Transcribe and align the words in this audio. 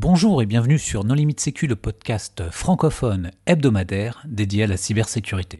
Bonjour 0.00 0.40
et 0.42 0.46
bienvenue 0.46 0.78
sur 0.78 1.02
Non 1.02 1.14
Limite 1.14 1.40
Sécu, 1.40 1.66
le 1.66 1.74
podcast 1.74 2.44
francophone 2.52 3.32
hebdomadaire 3.46 4.22
dédié 4.28 4.62
à 4.62 4.66
la 4.68 4.76
cybersécurité. 4.76 5.58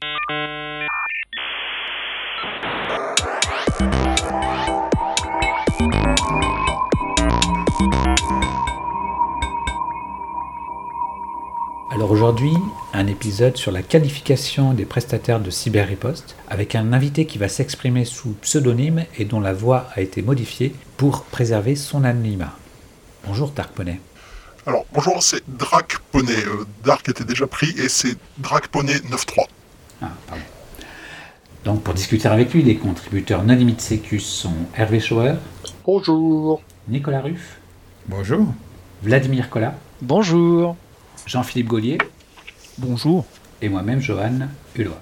Alors 11.90 12.12
aujourd'hui, 12.12 12.52
un 12.92 13.08
épisode 13.08 13.56
sur 13.56 13.72
la 13.72 13.82
qualification 13.82 14.72
des 14.72 14.84
prestataires 14.84 15.40
de 15.40 15.50
cyberriposte 15.50 16.36
avec 16.46 16.76
un 16.76 16.92
invité 16.92 17.26
qui 17.26 17.38
va 17.38 17.48
s'exprimer 17.48 18.04
sous 18.04 18.34
pseudonyme 18.34 19.04
et 19.18 19.24
dont 19.24 19.40
la 19.40 19.52
voix 19.52 19.88
a 19.96 20.00
été 20.00 20.22
modifiée 20.22 20.72
pour 20.96 21.24
préserver 21.24 21.74
son 21.74 22.04
anonymat. 22.04 22.56
Bonjour 23.26 23.50
Dark 23.50 23.72
Poney. 23.72 23.98
Alors 24.68 24.84
bonjour, 24.92 25.22
c'est 25.22 25.42
Drac 25.48 25.96
Poney. 26.12 26.30
Euh, 26.44 26.66
Dark 26.84 27.08
était 27.08 27.24
déjà 27.24 27.46
pris 27.46 27.70
et 27.78 27.88
c'est 27.88 28.18
Drac 28.36 28.68
Poney 28.68 28.92
9.3. 28.96 29.46
Ah, 30.02 30.10
pardon. 30.26 30.42
Donc 31.64 31.82
pour 31.82 31.94
discuter 31.94 32.28
avec 32.28 32.52
lui, 32.52 32.62
les 32.62 32.76
contributeurs 32.76 33.44
non 33.44 33.54
limite 33.54 33.80
sécu 33.80 34.20
sont 34.20 34.52
Hervé 34.76 35.00
Schauer, 35.00 35.36
Bonjour. 35.86 36.60
Nicolas 36.86 37.22
Ruff, 37.22 37.56
Bonjour. 38.08 38.46
Vladimir 39.02 39.48
Collat, 39.48 39.74
Bonjour. 40.02 40.76
Jean-Philippe 41.24 41.68
Gaulier 41.68 41.96
Bonjour. 42.76 43.24
et 43.62 43.70
moi-même 43.70 44.00
Johan 44.02 44.48
Hulot. 44.76 44.92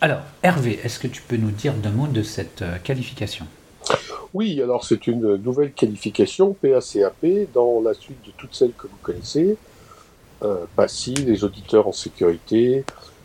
Alors 0.00 0.22
Hervé, 0.42 0.80
est-ce 0.82 0.98
que 0.98 1.06
tu 1.06 1.22
peux 1.22 1.36
nous 1.36 1.52
dire 1.52 1.74
deux 1.74 1.90
mots 1.90 2.08
de 2.08 2.24
cette 2.24 2.62
euh, 2.62 2.76
qualification? 2.82 3.46
Oui, 4.32 4.62
alors 4.62 4.84
c'est 4.84 5.08
une 5.08 5.36
nouvelle 5.36 5.72
qualification 5.72 6.54
PACAP 6.54 7.52
dans 7.52 7.80
la 7.80 7.94
suite 7.94 8.24
de 8.24 8.30
toutes 8.36 8.54
celles 8.54 8.72
que 8.72 8.86
vous 8.86 8.98
connaissez. 9.02 9.56
Euh, 10.42 10.64
PACI, 10.76 11.14
les 11.14 11.42
auditeurs 11.42 11.88
en 11.88 11.92
sécurité, 11.92 12.84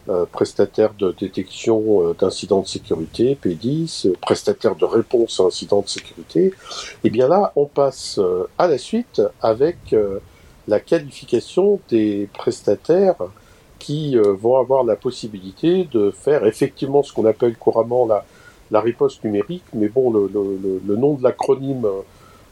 euh, 0.09 0.25
prestataire 0.31 0.94
de 0.94 1.16
détection 1.20 2.09
euh, 2.09 2.14
d'incidents 2.14 2.62
de 2.62 2.67
sécurité, 2.67 3.38
P10, 3.44 4.08
euh, 4.08 4.14
prestataire 4.22 4.75
de 4.75 4.86
réponse 4.86 5.39
à 5.39 5.44
incidents 5.44 5.81
de 5.81 5.88
sécurité. 5.88 6.53
Et 7.03 7.09
bien 7.09 7.28
là, 7.28 7.53
on 7.56 7.66
passe 7.66 8.19
euh, 8.19 8.47
à 8.58 8.67
la 8.67 8.78
suite 8.78 9.22
avec 9.42 9.95
la 10.67 10.80
qualification 10.80 11.80
des 11.90 12.30
prestataires 12.34 13.16
qui 13.78 14.16
vont 14.17 14.58
avoir 14.58 14.84
la 14.84 14.95
possibilité 14.95 15.88
de 15.92 16.09
faire 16.09 16.45
effectivement 16.45 17.03
ce 17.03 17.14
qu'on 17.14 17.25
appelle 17.25 17.56
couramment 17.56 18.08
la, 18.08 18.25
la 18.72 18.82
riposte 18.82 19.24
numérique, 19.24 19.64
mais 19.74 19.88
bon, 19.90 20.12
le, 20.12 20.30
le- 20.34 20.58
le- 20.64 20.82
le 20.86 20.96
nom 20.98 21.14
de 21.14 21.24
l'acronyme 21.24 21.86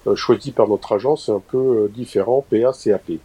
euh, 0.07 0.15
choisi 0.15 0.51
par 0.51 0.67
notre 0.67 0.91
agence 0.93 1.29
est 1.29 1.31
un 1.31 1.39
peu 1.39 1.57
euh, 1.57 1.91
différent, 1.93 2.45
PACAP. 2.49 3.19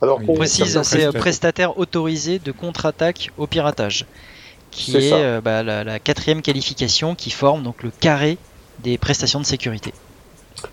Alors, 0.00 0.20
On 0.28 0.34
précise, 0.34 0.80
c'est 0.82 1.04
euh, 1.04 1.12
prestataires. 1.12 1.20
prestataire 1.20 1.78
autorisé 1.78 2.38
de 2.38 2.52
contre-attaque 2.52 3.30
au 3.36 3.46
piratage, 3.46 4.06
qui 4.70 4.92
C'est 4.92 5.08
est 5.08 5.12
euh, 5.12 5.40
bah, 5.40 5.62
la, 5.62 5.82
la 5.84 5.98
quatrième 5.98 6.42
qualification 6.42 7.14
qui 7.14 7.30
forme 7.30 7.62
donc 7.62 7.82
le 7.82 7.90
carré 7.90 8.38
des 8.78 8.96
prestations 8.98 9.40
de 9.40 9.46
sécurité. 9.46 9.92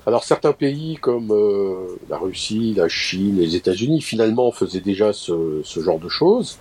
Alors 0.08 0.24
certains 0.24 0.54
pays 0.54 0.98
comme 1.00 1.32
euh, 1.32 1.98
la 2.10 2.18
Russie, 2.18 2.74
la 2.76 2.88
Chine, 2.88 3.38
les 3.38 3.56
États-Unis, 3.56 4.02
finalement 4.02 4.52
faisaient 4.52 4.80
déjà 4.80 5.14
ce, 5.14 5.62
genre 5.64 6.00
de 6.00 6.10
choses. 6.10 6.58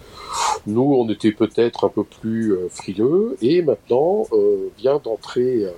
Nous, 0.67 0.83
on 0.83 1.09
était 1.09 1.33
peut-être 1.33 1.85
un 1.85 1.89
peu 1.89 2.05
plus 2.05 2.53
euh, 2.53 2.69
frileux 2.71 3.37
et 3.41 3.63
maintenant 3.63 4.27
euh, 4.33 4.71
vient 4.79 5.01
d'entrer. 5.03 5.65
euh, 5.65 5.71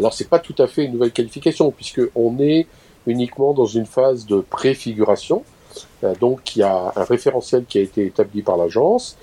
alors 0.00 0.12
c'est 0.12 0.28
pas 0.28 0.38
tout 0.38 0.54
à 0.58 0.66
fait 0.66 0.84
une 0.84 0.92
nouvelle 0.92 1.12
qualification 1.12 1.70
puisque 1.70 2.02
on 2.14 2.38
est 2.38 2.66
uniquement 3.06 3.52
dans 3.52 3.66
une 3.66 3.86
phase 3.86 4.26
de 4.26 4.40
préfiguration. 4.40 5.44
Euh, 6.02 6.14
donc 6.20 6.56
il 6.56 6.60
y 6.60 6.62
a 6.62 6.92
un 6.96 7.04
référentiel 7.04 7.64
qui 7.68 7.78
a 7.78 7.80
été 7.82 8.06
établi 8.06 8.42
par 8.42 8.56
l'agence. 8.56 9.16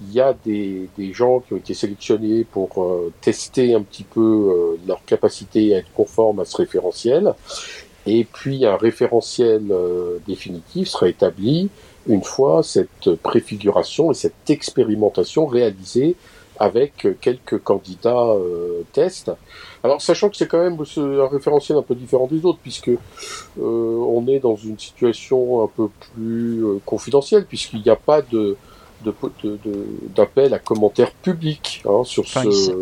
Il 0.00 0.12
y 0.12 0.20
a 0.20 0.32
des, 0.44 0.88
des 0.96 1.12
gens 1.12 1.40
qui 1.40 1.54
ont 1.54 1.56
été 1.56 1.74
sélectionnés 1.74 2.44
pour 2.44 2.82
euh, 2.82 3.12
tester 3.20 3.74
un 3.74 3.82
petit 3.82 4.04
peu 4.04 4.20
euh, 4.20 4.76
leur 4.86 5.04
capacité 5.04 5.74
à 5.74 5.78
être 5.78 5.92
conforme 5.92 6.40
à 6.40 6.44
ce 6.44 6.56
référentiel. 6.56 7.34
Et 8.06 8.24
puis 8.24 8.64
un 8.64 8.76
référentiel 8.76 9.62
euh, 9.70 10.18
définitif 10.26 10.88
sera 10.88 11.08
établi 11.08 11.68
une 12.06 12.22
fois 12.22 12.62
cette 12.62 13.14
préfiguration 13.16 14.10
et 14.12 14.14
cette 14.14 14.48
expérimentation 14.48 15.46
réalisée 15.46 16.14
avec 16.60 17.06
quelques 17.20 17.58
candidats 17.62 18.34
tests. 18.92 19.30
Alors 19.84 20.02
sachant 20.02 20.28
que 20.28 20.36
c'est 20.36 20.48
quand 20.48 20.58
même 20.62 20.76
un 20.96 21.28
référentiel 21.28 21.78
un 21.78 21.82
peu 21.82 21.94
différent 21.94 22.26
des 22.26 22.44
autres 22.44 22.58
puisque 22.60 22.90
on 23.60 24.24
est 24.26 24.40
dans 24.40 24.56
une 24.56 24.76
situation 24.78 25.62
un 25.62 25.68
peu 25.68 25.88
plus 26.14 26.64
confidentielle 26.84 27.44
puisqu'il 27.44 27.82
n'y 27.82 27.90
a 27.90 27.96
pas 27.96 28.22
de- 28.22 28.56
d'appel 29.04 30.54
à 30.54 30.58
commentaires 30.58 31.12
publics 31.12 31.82
hein, 31.86 32.02
sur 32.04 32.24
Enfin, 32.24 32.42
ce 32.44 32.72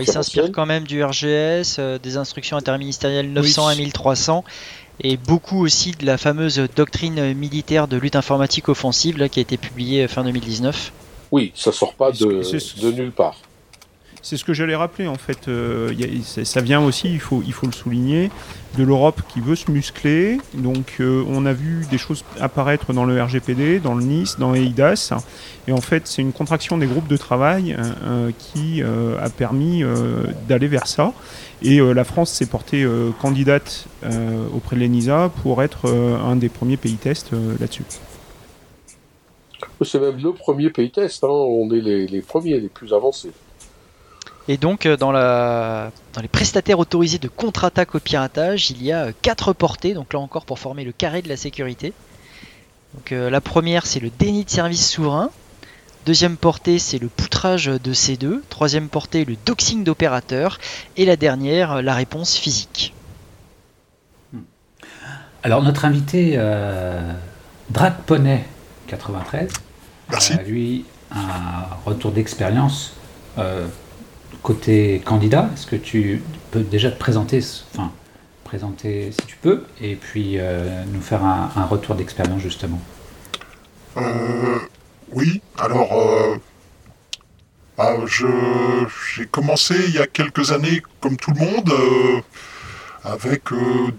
il 0.00 0.06
s'inspire 0.06 0.50
quand 0.52 0.66
même 0.66 0.84
du 0.84 1.02
RGS, 1.02 1.76
euh, 1.78 1.98
des 1.98 2.16
instructions 2.16 2.56
interministérielles 2.56 3.32
900 3.32 3.66
Oui. 3.66 3.72
à 3.72 3.76
1300, 3.76 4.44
et 5.00 5.16
beaucoup 5.16 5.64
aussi 5.64 5.92
de 5.92 6.04
la 6.04 6.18
fameuse 6.18 6.60
doctrine 6.74 7.34
militaire 7.34 7.88
de 7.88 7.96
lutte 7.96 8.16
informatique 8.16 8.68
offensive 8.68 9.18
là, 9.18 9.28
qui 9.28 9.38
a 9.38 9.42
été 9.42 9.56
publiée 9.56 10.04
euh, 10.04 10.08
fin 10.08 10.24
2019. 10.24 10.92
Oui, 11.30 11.52
ça 11.54 11.72
sort 11.72 11.94
pas 11.94 12.10
de 12.10 12.90
nulle 12.90 13.12
part. 13.12 13.36
C'est 14.22 14.36
ce 14.36 14.44
que 14.44 14.52
j'allais 14.52 14.74
rappeler 14.74 15.06
en 15.06 15.14
fait. 15.14 15.48
euh, 15.48 15.92
ça 16.24 16.60
vient 16.60 16.82
aussi, 16.84 17.12
il 17.12 17.20
faut, 17.20 17.42
le 17.42 17.72
souligner, 17.72 18.30
de 18.76 18.82
l'Europe 18.82 19.22
qui 19.28 19.40
veut 19.40 19.54
se 19.54 19.70
muscler. 19.70 20.38
Donc 20.54 20.96
euh, 21.00 21.24
on 21.28 21.46
a 21.46 21.52
vu 21.52 21.86
des 21.90 21.98
choses 21.98 22.24
apparaître 22.40 22.92
dans 22.92 23.04
le 23.04 23.22
RGPD, 23.22 23.78
dans 23.78 23.94
le 23.94 24.04
NIS, 24.04 24.34
dans 24.38 24.54
EIDAS. 24.54 25.12
Et 25.66 25.72
en 25.72 25.80
fait 25.80 26.06
c'est 26.06 26.22
une 26.22 26.32
contraction 26.32 26.78
des 26.78 26.86
groupes 26.86 27.08
de 27.08 27.16
travail 27.16 27.76
euh, 27.78 28.30
qui 28.38 28.82
a 28.82 29.28
permis 29.30 29.82
d'aller 30.48 30.68
vers 30.68 30.86
ça. 30.86 31.12
Et 31.62 31.78
la 31.78 32.04
France 32.04 32.30
s'est 32.30 32.46
portée 32.46 32.86
candidate 33.20 33.86
auprès 34.54 34.76
de 34.76 34.80
l'ENISA 34.80 35.30
pour 35.42 35.62
être 35.62 35.90
un 35.90 36.36
des 36.36 36.48
premiers 36.48 36.76
pays 36.76 36.94
tests 36.94 37.32
là-dessus. 37.60 37.82
C'est 39.84 40.00
même 40.00 40.18
le 40.18 40.32
premier 40.32 40.70
pays 40.70 40.90
test, 40.90 41.22
hein. 41.24 41.28
on 41.28 41.70
est 41.70 41.80
les 41.80 42.22
premiers, 42.22 42.58
les 42.60 42.68
plus 42.68 42.92
avancés. 42.92 43.32
Et 44.48 44.56
donc 44.56 44.86
euh, 44.86 44.96
dans, 44.96 45.12
la... 45.12 45.92
dans 46.14 46.22
les 46.22 46.28
prestataires 46.28 46.78
autorisés 46.78 47.18
de 47.18 47.28
contre-attaque 47.28 47.94
au 47.94 48.00
piratage, 48.00 48.70
il 48.70 48.82
y 48.82 48.92
a 48.92 49.04
euh, 49.04 49.12
quatre 49.22 49.52
portées, 49.52 49.94
donc 49.94 50.12
là 50.12 50.18
encore 50.18 50.46
pour 50.46 50.58
former 50.58 50.84
le 50.84 50.92
carré 50.92 51.22
de 51.22 51.28
la 51.28 51.36
sécurité. 51.36 51.92
Donc 52.94 53.12
euh, 53.12 53.28
la 53.28 53.42
première 53.42 53.86
c'est 53.86 54.00
le 54.00 54.10
déni 54.10 54.44
de 54.44 54.50
service 54.50 54.90
souverain. 54.90 55.30
Deuxième 56.06 56.38
portée 56.38 56.78
c'est 56.78 56.98
le 56.98 57.08
poutrage 57.08 57.66
de 57.66 57.92
C2. 57.92 58.40
Troisième 58.48 58.88
portée 58.88 59.26
le 59.26 59.36
doxing 59.44 59.84
d'opérateur. 59.84 60.58
Et 60.96 61.04
la 61.04 61.16
dernière 61.16 61.82
la 61.82 61.94
réponse 61.94 62.34
physique. 62.36 62.94
Alors 65.42 65.62
notre 65.62 65.84
invité 65.84 66.34
euh, 66.36 67.12
Drac 67.70 68.02
Poney 68.06 68.44
93 68.88 69.52
Merci. 70.10 70.32
a 70.32 70.42
lui 70.42 70.84
un 71.10 71.64
retour 71.84 72.12
d'expérience 72.12 72.94
euh, 73.38 73.66
côté 74.42 75.02
candidat. 75.04 75.50
Est-ce 75.54 75.66
que 75.66 75.76
tu 75.76 76.22
peux 76.50 76.60
déjà 76.60 76.90
te 76.90 76.98
présenter, 76.98 77.40
enfin 77.74 77.92
présenter 78.44 79.12
si 79.12 79.26
tu 79.26 79.36
peux, 79.36 79.64
et 79.80 79.94
puis 79.94 80.38
euh, 80.38 80.82
nous 80.90 81.02
faire 81.02 81.22
un, 81.22 81.64
retour 81.64 81.94
d'expérience 81.94 82.40
justement? 82.40 82.80
Euh, 83.98 84.58
oui, 85.12 85.42
alors 85.58 85.92
euh, 85.92 86.36
bah, 87.76 87.96
j'ai 88.06 89.26
commencé 89.26 89.74
il 89.88 89.94
y 89.94 89.98
a 89.98 90.06
quelques 90.06 90.50
années, 90.52 90.82
comme 91.00 91.18
tout 91.18 91.32
le 91.32 91.40
monde, 91.40 91.70
euh, 91.70 92.20
avec 93.04 93.42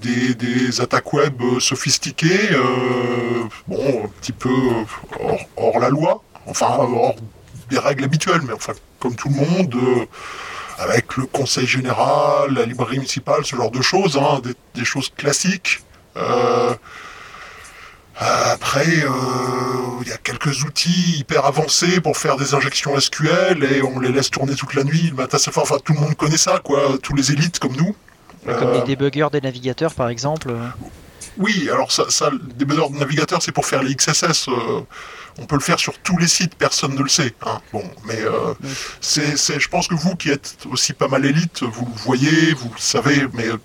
des, 0.02 0.82
attaques 0.82 1.14
web 1.14 1.42
sophistiquées, 1.60 2.50
bon, 3.68 4.06
un 4.06 4.08
petit 4.20 4.32
peu 4.32 4.50
hors, 5.20 5.40
hors 5.58 5.80
la 5.80 5.90
loi, 5.90 6.24
enfin 6.47 6.78
hors 6.80 7.16
des 7.70 7.78
règles 7.78 8.06
habituelles, 8.06 8.42
mais 8.47 8.53
enfin 8.53 8.74
comme 8.99 9.16
tout 9.16 9.29
le 9.29 9.35
monde. 9.35 9.75
euh, 9.75 10.05
avec 10.81 11.17
le 11.17 11.25
conseil 11.25 11.67
général, 11.67 12.53
la 12.53 12.66
librairie 12.66 12.96
municipale, 12.99 13.43
ce 13.43 13.53
genre 13.53 13.69
de 13.69 13.81
choses, 13.81 14.17
hein, 14.17 14.40
des, 14.41 14.53
des 14.75 14.85
choses 14.85 15.09
classiques. 15.17 15.81
Euh, 16.16 16.73
après, 18.17 18.85
euh, 19.03 19.09
il 20.01 20.07
y 20.09 20.11
a 20.11 20.17
quelques 20.17 20.63
outils 20.63 21.17
hyper 21.19 21.46
avancés 21.46 22.01
pour 22.01 22.17
faire 22.17 22.35
des 22.35 22.53
injections 22.53 22.97
SQL 22.99 23.63
et 23.63 23.81
on 23.81 23.99
les 23.99 24.11
laisse 24.11 24.29
tourner 24.29 24.55
toute 24.55 24.73
la 24.73 24.84
nuit, 24.84 25.07
le 25.09 25.16
matin. 25.16 25.37
Enfin, 25.55 25.78
tout 25.84 25.93
le 25.93 25.99
monde 25.99 26.16
connaît 26.16 26.37
ça, 26.37 26.59
quoi. 26.63 26.97
Tous 27.01 27.16
les 27.16 27.31
élites 27.31 27.59
comme 27.59 27.75
nous. 27.75 27.96
Comme 28.46 28.72
les 28.73 28.81
débuggers 28.81 29.28
des 29.31 29.41
navigateurs 29.41 29.93
par 29.93 30.09
exemple. 30.09 30.53
oui, 31.37 31.69
alors 31.72 31.91
ça, 31.91 32.05
ça 32.09 32.29
le 32.29 32.40
débuggeur 32.40 32.90
de 32.90 32.97
navigateur, 32.97 33.41
c'est 33.41 33.51
pour 33.51 33.66
faire 33.66 33.84
les 33.84 33.96
XSS. 33.96 34.47
euh, 34.49 34.81
on 35.37 35.46
peut 35.46 35.55
le 35.55 35.61
faire 35.61 35.79
sur 35.79 35.97
tous 35.99 36.17
les 36.17 36.28
sites, 36.28 36.55
personne 36.55 36.96
ne 36.96 37.02
le 37.02 37.09
sait. 37.09 37.34
hein. 37.46 37.59
Bon, 37.72 37.84
mais 38.05 38.22
euh, 38.22 38.53
c'est, 39.02 39.37
c'est- 39.37 39.59
je 39.59 39.70
pense 39.70 39.87
que 39.87 39.96
vous 39.96 40.16
qui 40.16 40.29
êtes 40.29 40.58
aussi 40.72 40.93
pas 40.93 41.08
mal 41.08 41.26
élite, 41.26 41.64
vous 41.64 41.85
le 41.85 42.02
voyez, 42.02 42.53
vous 42.53 42.70
le 42.73 42.79
savez, 42.79 43.28
mais 43.34 43.47
euh, 43.47 43.58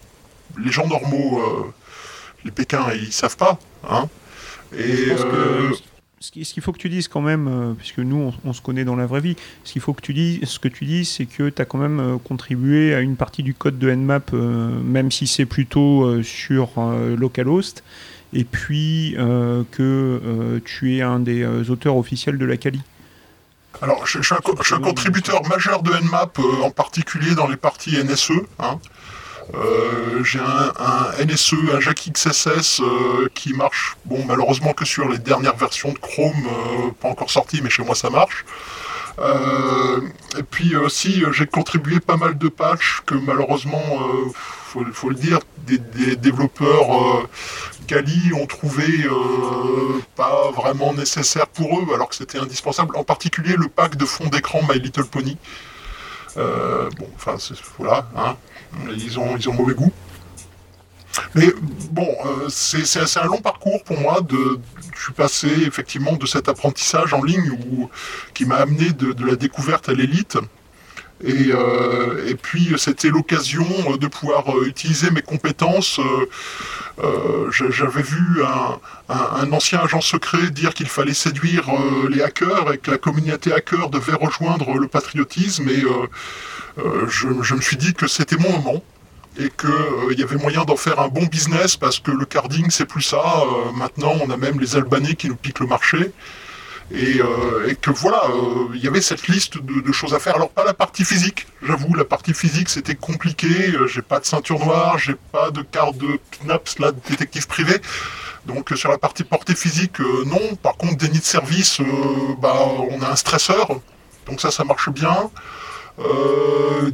les 0.63 0.71
gens 0.73 0.87
normaux, 0.87 1.41
euh, 1.41 1.73
les 2.45 2.51
Pékins, 2.51 2.87
ils 2.95 3.13
savent 3.13 3.37
pas. 3.37 3.59
Hein. 3.89 4.09
Et 4.77 5.09
ce 6.21 6.31
qu'il 6.31 6.63
faut 6.63 6.73
que 6.73 6.79
tu 6.79 6.89
dises 6.89 7.07
quand 7.09 7.21
même, 7.21 7.75
puisque 7.79 7.99
nous 7.99 8.33
on, 8.45 8.53
se 8.53 8.61
connaît 8.63 8.85
dans 8.85 8.97
la 8.97 9.07
vraie 9.07 9.21
vie, 9.21 9.37
ce 9.63 9.73
qu'il 9.73 9.83
faut 9.83 9.93
que 9.93 10.01
tu 10.01 10.15
dises, 10.15 10.41
ce 10.45 10.59
que 10.59 10.69
tu 10.69 10.85
dis, 10.85 11.05
c'est 11.05 11.27
que 11.27 11.49
tu 11.51 11.61
as 11.63 11.65
quand 11.65 11.79
même 11.79 12.19
contribué 12.25 12.95
à 12.95 13.01
une 13.01 13.17
partie 13.17 13.43
du 13.43 13.55
code 13.55 13.79
de 13.79 13.91
Nmap, 13.91 14.33
même 14.33 15.11
si 15.13 15.27
c'est 15.27 15.45
plutôt 15.45 16.23
sur 16.23 16.71
localhost, 17.17 17.85
et 18.35 18.45
puis 18.45 19.15
que 19.17 20.61
tu 20.65 20.97
es 20.97 21.03
un 21.03 21.21
des 21.21 21.71
auteurs 21.71 21.97
officiels 21.97 22.39
de 22.39 22.45
la 22.45 22.57
Kali. 22.57 22.83
Alors, 23.83 24.07
je, 24.07 24.23
suis 24.23 24.35
un, 24.35 24.81
contributeur 24.81 25.47
majeur 25.49 25.83
de 25.83 25.93
Nmap, 25.93 26.39
euh, 26.39 26.63
en 26.63 26.71
particulier 26.71 27.35
dans 27.35 27.49
les 27.49 27.57
parties 27.57 28.03
NSE. 28.03 28.33
Hein. 28.59 28.79
Euh, 29.55 30.23
j'ai 30.25 30.39
un, 30.39 31.25
NSE, 31.25 31.55
un 31.75 31.81
Jack 31.81 32.09
XSS 32.13 32.81
euh, 32.81 33.29
qui 33.35 33.53
marche, 33.53 33.97
bon, 34.05 34.25
malheureusement 34.27 34.73
que 34.73 34.85
sur 34.85 35.09
les 35.09 35.19
dernières 35.19 35.57
versions 35.57 35.93
de 35.93 35.99
Chrome, 35.99 36.49
pas 37.01 37.09
encore 37.09 37.31
sorties, 37.31 37.61
mais 37.63 37.69
chez 37.69 37.83
moi 37.83 37.95
ça 37.95 38.11
marche. 38.11 38.45
et 40.39 40.43
puis 40.51 40.77
aussi, 40.77 41.23
j'ai 41.33 41.47
contribué 41.47 42.01
pas 42.01 42.17
mal 42.17 42.39
de 42.39 42.49
patchs 42.49 43.03
que 43.05 43.15
malheureusement, 43.15 43.85
il 44.77 44.93
faut, 44.93 45.11
le 45.11 45.17
dire, 45.17 45.41
des 45.67 46.17
développeurs 46.17 47.29
Kali 47.87 48.33
ont 48.35 48.47
trouvé 48.47 48.85
euh, 49.05 50.01
pas 50.17 50.51
vraiment 50.51 50.93
nécessaire 50.93 51.47
pour 51.47 51.79
eux, 51.79 51.95
alors 51.95 52.09
que 52.09 52.15
c'était 52.15 52.39
indispensable, 52.39 52.97
en 52.97 53.05
particulier 53.05 53.55
le 53.57 53.69
pack 53.69 53.97
de 53.97 54.05
fond 54.05 54.27
d'écran 54.27 54.61
My 54.69 54.79
Little 54.79 55.05
Pony. 55.05 55.37
Euh, 56.37 56.91
bon, 56.99 57.09
enfin, 57.15 57.37
voilà, 57.79 58.09
hein, 58.17 58.37
ils, 58.97 59.19
ont, 59.19 59.37
ils 59.37 59.49
ont 59.49 59.55
mauvais 59.55 59.75
goût. 59.75 59.93
Mais 61.35 61.53
bon, 61.91 62.09
euh, 62.27 62.49
c'est 62.49 63.19
un 63.19 63.27
long 63.27 63.41
parcours 63.41 63.83
pour 63.85 64.01
moi. 64.01 64.21
De, 64.21 64.61
je 64.97 65.03
suis 65.03 65.13
passé 65.13 65.49
effectivement 65.67 66.15
de 66.15 66.27
cet 66.27 66.49
apprentissage 66.49 67.13
en 67.15 67.23
ligne 67.23 67.57
qui 68.35 68.47
m'a 68.47 68.57
amené 68.57 68.91
de, 68.91 69.25
la 69.25 69.37
découverte 69.37 69.89
à 69.89 69.93
l'élite. 69.93 70.39
Et, 71.23 71.51
et, 72.29 72.35
puis 72.35 72.75
c'était 72.77 73.09
l'occasion 73.09 73.67
de 73.99 74.07
pouvoir 74.09 74.45
utiliser 74.67 75.11
mes 75.11 75.23
compétences 75.23 76.01
euh, 77.03 77.51
j'avais 77.51 78.03
vu 78.03 78.43
un, 79.09 79.53
ancien 79.53 79.81
agent 79.81 80.01
secret 80.01 80.51
dire 80.51 80.75
qu'il 80.75 80.87
fallait 80.87 81.15
séduire 81.15 81.69
euh, 81.69 82.09
les 82.09 82.23
hackers 82.23 82.73
et 82.73 82.79
que 82.79 82.91
la 82.91 82.99
communauté 82.99 83.53
hacker 83.53 83.91
devait 83.91 84.15
rejoindre 84.15 84.79
le 84.79 84.87
patriotisme. 84.87 85.69
Et 85.69 85.83
euh, 86.79 87.07
je, 87.09 87.55
me 87.55 87.61
suis 87.61 87.77
dit 87.77 87.95
que 87.95 88.07
c'était 88.07 88.37
mon 88.37 88.51
moment 88.59 88.83
et 89.37 89.51
qu'il 89.51 90.19
y 90.19 90.23
avait 90.23 90.37
moyen 90.37 90.65
d'en 90.65 90.77
faire 90.77 91.01
un 91.01 91.09
bon 91.09 91.25
business 91.25 91.77
parce 91.77 91.99
que 91.99 92.13
le 92.13 92.25
carding 92.25 92.71
c'est 92.71 92.87
plus 92.87 93.03
ça. 93.03 93.43
maintenant 93.75 94.13
on 94.25 94.31
a 94.31 94.37
même 94.37 94.61
les 94.61 94.77
Albanais 94.77 95.15
qui 95.17 95.29
nous 95.29 95.37
piquent 95.37 95.61
le 95.61 95.67
marché. 95.67 96.13
Euh, 96.93 97.69
et, 97.69 97.77
que 97.77 97.91
voilà, 97.91 98.25
euh, 98.29 98.69
il 98.75 98.85
y 98.85 98.87
avait 98.87 99.01
cette 99.01 99.27
liste 99.29 99.59
de, 99.59 99.93
choses 99.93 100.15
à 100.15 100.19
faire. 100.19 100.37
Alors 100.37 100.51
pas 100.51 100.65
la 100.65 100.75
partie 100.75 101.05
physique, 101.05 101.47
j'avoue, 101.63 101.95
la 101.95 102.05
partie 102.05 102.35
physique 102.35 102.69
c'était 102.69 102.95
compliqué. 102.95 103.49
Euh, 103.75 103.87
j'ai 103.87 104.03
pas 104.03 104.21
de 104.21 104.27
ceinture 104.27 104.59
noire, 104.65 104.99
j'ai 104.99 105.17
pas 105.33 105.51
de 105.51 105.63
carte 105.63 105.97
de 105.97 106.19
PNAPS 106.41 106.79
là, 106.81 106.93
de 106.93 107.01
détective 107.09 107.47
privé. 107.47 107.81
Donc 108.47 108.71
sur 108.77 108.91
la 108.91 108.99
partie 108.99 109.25
portée 109.25 109.55
physique, 109.55 109.99
non. 110.27 110.57
Par 110.57 110.77
contre, 110.77 110.97
déni 110.97 111.19
de 111.19 111.25
service, 111.25 111.81
bah, 112.41 112.55
on 112.91 113.01
a 113.01 113.09
un 113.09 113.17
stresseur. 113.17 113.69
Donc 114.27 114.41
ça, 114.43 114.51
ça 114.51 114.65
marche 114.65 114.91
bien. 114.91 115.31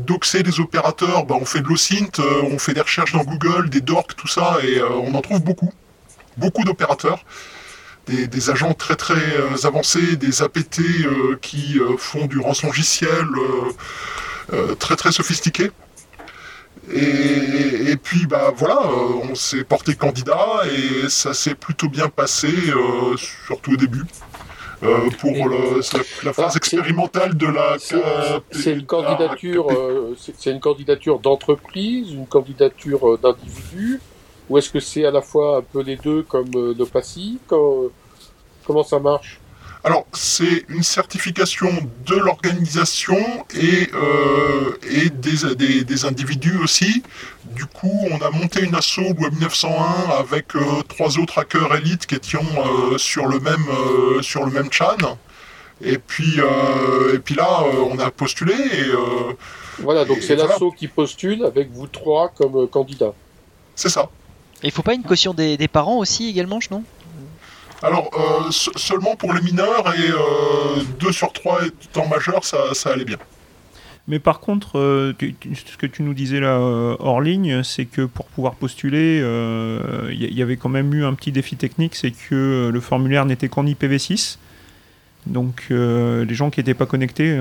doxer 0.06 0.44
des 0.44 0.60
opérateurs, 0.60 1.26
bah, 1.26 1.34
on 1.40 1.44
fait 1.44 1.60
de 1.60 1.66
l'OSINT, 1.66 2.20
on 2.44 2.58
fait 2.60 2.74
des 2.74 2.80
recherches 2.82 3.12
dans 3.12 3.24
Google, 3.24 3.68
des 3.68 3.80
dorks, 3.80 4.14
tout 4.14 4.28
ça, 4.28 4.58
et 4.62 4.80
on 4.80 5.12
en 5.16 5.20
trouve 5.22 5.42
beaucoup. 5.42 5.72
Beaucoup 6.36 6.62
d'opérateurs 6.62 7.24
des, 8.10 8.50
agents 8.50 8.74
très 8.74 8.96
très 8.96 9.14
euh, 9.14 9.66
avancés, 9.66 10.16
des 10.16 10.42
APT 10.42 10.80
euh, 10.80 11.38
qui 11.40 11.78
euh, 11.78 11.96
font 11.96 12.26
du 12.26 12.38
rançongiciel 12.38 13.26
très 14.80 14.96
très 14.96 15.12
sophistiqué. 15.12 15.70
Et, 16.92 17.94
puis 18.02 18.26
bah 18.26 18.52
voilà, 18.56 18.80
on 19.30 19.36
s'est 19.36 19.62
porté 19.62 19.94
candidat 19.94 20.62
et 20.66 21.08
ça 21.08 21.34
s'est 21.34 21.54
plutôt 21.54 21.88
bien 21.88 22.08
passé, 22.08 22.48
surtout 23.16 23.74
au 23.74 23.76
début. 23.76 24.02
pour 25.20 25.48
la, 25.48 26.32
phase 26.32 26.54
ah, 26.54 26.56
expérimentale 26.56 27.36
de 27.36 27.46
la. 27.46 27.76
C'est 28.50 28.72
une 28.72 28.86
candidature, 28.86 29.68
c'est 30.16 30.50
une 30.50 30.58
candidature 30.58 31.20
d'entreprise, 31.20 32.10
une 32.10 32.26
candidature 32.26 33.18
d'individu, 33.18 34.00
ou 34.48 34.58
est-ce 34.58 34.70
que 34.70 34.80
c'est 34.80 35.04
à 35.04 35.12
la 35.12 35.22
fois 35.22 35.58
un 35.58 35.62
peu 35.62 35.82
les 35.82 35.96
deux 35.96 36.24
comme 36.24 36.50
le 36.54 36.84
passif 36.86 37.38
Comment 38.70 38.84
ça 38.84 39.00
marche 39.00 39.40
alors, 39.82 40.04
c'est 40.12 40.66
une 40.68 40.82
certification 40.82 41.70
de 42.06 42.14
l'organisation 42.14 43.16
et, 43.54 43.88
euh, 43.94 44.78
et 44.90 45.08
des, 45.08 45.84
des, 45.84 46.04
individus 46.04 46.58
aussi. 46.58 47.02
Du 47.56 47.64
coup, 47.64 48.06
on 48.10 48.18
a 48.18 48.30
monté 48.30 48.60
une 48.60 48.74
asso 48.74 48.98
Web 48.98 49.40
901 49.40 50.10
avec 50.18 50.54
euh, 50.54 50.82
trois 50.86 51.18
autres 51.18 51.38
hackers 51.38 51.74
élites 51.76 52.04
qui 52.04 52.14
étaient 52.14 52.36
euh, 52.36 52.98
sur, 52.98 53.26
le 53.26 53.40
même, 53.40 53.64
sur 54.20 54.44
le 54.44 54.52
même 54.52 54.70
chan. 54.70 54.98
Et 55.80 55.96
puis, 55.96 56.38
et 57.14 57.18
puis 57.18 57.34
là, 57.34 57.62
on 57.90 57.98
a 57.98 58.10
postulé. 58.10 58.52
voilà, 59.78 60.04
donc 60.04 60.18
c'est 60.20 60.36
l'asso 60.36 60.74
qui 60.76 60.88
postule 60.88 61.42
avec 61.46 61.70
vous 61.72 61.86
trois 61.86 62.28
comme 62.28 62.68
candidats. 62.68 63.14
C'est 63.74 63.88
ça. 63.88 64.10
Il 64.62 64.70
faut 64.70 64.82
pas 64.82 64.92
une 64.92 65.04
caution 65.04 65.32
des, 65.32 65.56
des 65.56 65.68
parents 65.68 65.96
aussi 65.96 66.28
également, 66.28 66.58
non? 66.70 66.84
Alors, 67.82 68.10
euh, 68.14 68.50
seulement 68.50 69.16
pour 69.16 69.32
les 69.32 69.40
mineurs 69.40 69.92
et 69.94 70.10
2 71.00 71.08
euh, 71.08 71.12
sur 71.12 71.32
3 71.32 71.66
étant 71.66 72.06
majeurs, 72.06 72.44
ça, 72.44 72.74
ça 72.74 72.90
allait 72.90 73.04
bien. 73.04 73.16
Mais 74.06 74.18
par 74.18 74.40
contre, 74.40 74.78
euh, 74.78 75.14
ce 75.54 75.76
que 75.76 75.86
tu 75.86 76.02
nous 76.02 76.14
disais 76.14 76.40
là 76.40 76.58
hors 76.58 77.20
ligne, 77.20 77.62
c'est 77.62 77.84
que 77.84 78.02
pour 78.02 78.26
pouvoir 78.26 78.54
postuler, 78.54 79.18
il 80.10 80.34
y, 80.34 80.42
avait 80.42 80.56
quand 80.56 80.68
même 80.68 80.92
eu 80.94 81.04
un 81.04 81.14
petit 81.14 81.32
défi 81.32 81.56
technique, 81.56 81.94
c'est 81.94 82.10
que 82.10 82.70
le 82.72 82.80
formulaire 82.80 83.24
n'était 83.24 83.48
qu'en 83.48 83.64
IPv6. 83.64 84.38
Donc 85.26 85.66
les 85.70 86.34
gens 86.34 86.50
qui 86.50 86.60
n'étaient 86.60 86.74
pas 86.74 86.86
connectés 86.86 87.38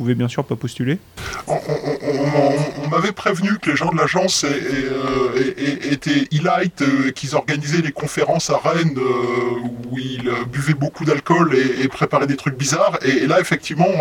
pouvait 0.00 0.14
bien 0.14 0.28
sûr 0.28 0.44
pas 0.44 0.56
postuler 0.56 0.98
On, 1.46 2.88
m'avait 2.88 3.12
prévenu 3.12 3.58
que 3.60 3.70
les 3.70 3.76
gens 3.76 3.92
de 3.92 3.98
l'agence 3.98 4.46
euh, 4.46 5.52
étaient 5.92 6.26
e-light, 6.34 6.80
euh, 6.80 7.10
qu'ils 7.10 7.36
organisaient 7.36 7.82
des 7.82 7.92
conférences 7.92 8.48
à 8.48 8.56
Rennes 8.56 8.96
euh, 8.96 9.90
où 9.90 9.98
ils 9.98 10.32
buvaient 10.50 10.72
beaucoup 10.72 11.04
d'alcool 11.04 11.54
et, 11.54 11.86
préparaient 11.88 12.26
des 12.26 12.38
trucs 12.38 12.56
bizarres. 12.56 12.98
Et, 13.02 13.26
là, 13.26 13.40
effectivement, 13.40 13.92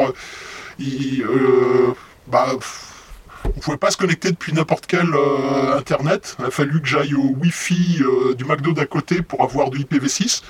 ils, 0.79 1.25
bah, 2.27 2.48
on 3.44 3.60
pouvait 3.60 3.77
pas 3.77 3.91
se 3.91 3.98
connecter 3.98 4.32
depuis 4.32 4.53
n'importe 4.53 4.86
quel 4.88 5.10
internet. 5.75 6.38
Il 6.39 6.46
a 6.46 6.51
fallu 6.51 6.82
que 6.82 6.88
j'aille 6.88 7.13
au 7.13 7.36
Wi-Fi 7.41 8.03
du 8.38 8.46
McDo 8.46 8.72
d'à 8.72 8.86
côté 8.86 9.22
pour 9.22 9.44
avoir 9.44 9.70
du 9.70 9.79
IPv6. 9.79 10.44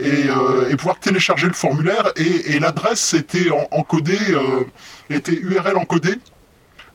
Euh, 0.00 0.70
et, 0.70 0.76
pouvoir 0.76 0.98
télécharger 0.98 1.46
le 1.46 1.52
formulaire. 1.52 2.12
Et, 2.16 2.58
l'adresse 2.58 3.14
était 3.14 3.50
encodée, 3.70 4.18
euh, 4.30 4.64
était 5.10 5.32
URL 5.32 5.76
encodée. 5.76 6.18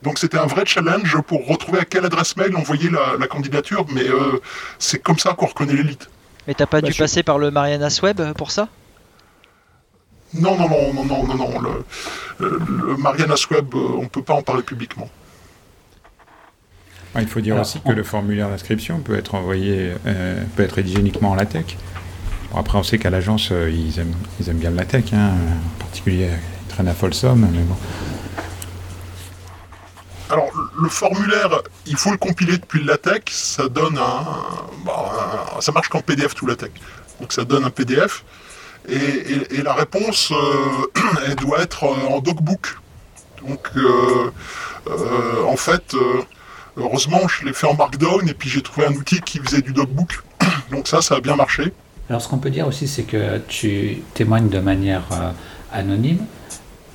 Donc 0.02 0.18
c'était 0.18 0.36
un 0.36 0.46
vrai 0.46 0.64
challenge 0.66 1.18
pour 1.22 1.46
retrouver 1.46 1.78
à 1.78 1.84
quelle 1.86 2.04
adresse 2.04 2.36
mail 2.36 2.54
envoyer 2.56 2.90
la, 2.90 3.26
candidature, 3.26 3.86
mais 3.90 4.06
euh, 4.06 4.40
c'est 4.78 5.02
comme 5.02 5.18
ça 5.18 5.32
qu'on 5.32 5.46
reconnaît 5.46 5.72
l'élite. 5.72 6.10
Mais 6.46 6.52
t'as 6.52 6.66
pas 6.66 6.82
bah, 6.82 6.88
dû 6.88 6.94
passer 6.94 7.22
par 7.22 7.38
le 7.38 7.50
Marianas 7.50 8.00
Web 8.02 8.20
pour 8.34 8.50
ça? 8.50 8.68
Non, 10.34 10.58
non, 10.58 10.68
non, 10.68 10.92
non, 10.92 11.04
non, 11.04 11.26
non, 11.26 11.36
non. 11.36 11.60
Le, 11.60 12.58
le 12.58 12.96
Marianas 12.98 13.46
Web, 13.50 13.74
on 13.74 14.06
peut 14.08 14.22
pas 14.22 14.34
en 14.34 14.42
parler 14.42 14.62
publiquement. 14.62 15.08
Ah, 17.14 17.22
il 17.22 17.28
faut 17.28 17.40
dire 17.40 17.56
aussi 17.56 17.80
que 17.80 17.92
le 17.92 18.02
formulaire 18.02 18.50
d'inscription 18.50 18.98
peut 18.98 19.16
être 19.16 19.36
envoyé, 19.36 19.92
peut 20.56 20.64
être 20.64 20.72
rédigé 20.72 20.98
uniquement 20.98 21.30
en 21.30 21.34
LaTeX 21.36 21.76
après, 22.56 22.78
on 22.78 22.82
sait 22.82 22.98
qu'à 22.98 23.10
l'agence, 23.10 23.48
euh, 23.50 23.70
ils, 23.70 23.98
aiment, 23.98 24.14
ils 24.40 24.48
aiment 24.48 24.58
bien 24.58 24.70
le 24.70 24.76
latex, 24.76 25.12
hein, 25.12 25.32
en 25.76 25.80
particulier, 25.80 26.28
ils 26.28 26.68
traînent 26.68 26.88
à 26.88 26.94
Folsom, 26.94 27.48
mais 27.52 27.62
bon. 27.62 27.76
Alors, 30.30 30.50
le 30.80 30.88
formulaire, 30.88 31.62
il 31.86 31.96
faut 31.96 32.10
le 32.10 32.16
compiler 32.16 32.56
depuis 32.56 32.80
le 32.80 32.86
latex, 32.86 33.34
ça 33.34 33.68
donne 33.68 33.98
un. 33.98 34.26
Bah, 34.84 35.58
ça 35.60 35.72
marche 35.72 35.88
qu'en 35.88 36.00
PDF 36.00 36.34
tout 36.34 36.46
latex. 36.46 36.72
Donc, 37.20 37.32
ça 37.32 37.44
donne 37.44 37.64
un 37.64 37.70
PDF. 37.70 38.24
Et, 38.88 39.62
la 39.62 39.74
réponse, 39.74 40.32
euh, 40.32 41.00
elle 41.26 41.36
doit 41.36 41.60
être 41.60 41.84
en 41.84 42.20
docbook. 42.20 42.76
Donc, 43.46 43.68
euh, 43.76 44.30
en 45.46 45.56
fait, 45.56 45.94
heureusement, 46.76 47.28
je 47.28 47.44
l'ai 47.44 47.52
fait 47.52 47.66
en 47.66 47.74
Markdown 47.74 48.28
et 48.28 48.34
puis 48.34 48.48
j'ai 48.48 48.62
trouvé 48.62 48.86
un 48.86 48.92
outil 48.92 49.20
qui 49.20 49.38
faisait 49.38 49.62
du 49.62 49.72
docbook. 49.72 50.22
Donc, 50.70 50.88
ça, 50.88 51.02
ça 51.02 51.16
a 51.16 51.20
bien 51.20 51.36
marché. 51.36 51.72
Alors 52.10 52.20
ce 52.20 52.28
qu'on 52.28 52.38
peut 52.38 52.50
dire 52.50 52.66
aussi, 52.66 52.86
c'est 52.86 53.04
que 53.04 53.38
tu 53.48 54.02
témoignes 54.12 54.48
de 54.48 54.58
manière 54.58 55.04
euh, 55.12 55.30
anonyme 55.72 56.24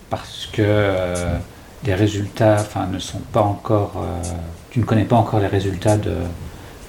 parce 0.09 0.47
que 0.51 0.61
euh, 0.61 1.35
les 1.83 1.95
résultats 1.95 2.63
ne 2.91 2.99
sont 2.99 3.21
pas 3.31 3.41
encore... 3.41 3.93
Euh, 3.97 4.21
tu 4.69 4.79
ne 4.79 4.85
connais 4.85 5.05
pas 5.05 5.15
encore 5.15 5.39
les 5.39 5.47
résultats 5.47 5.97
de, 5.97 6.15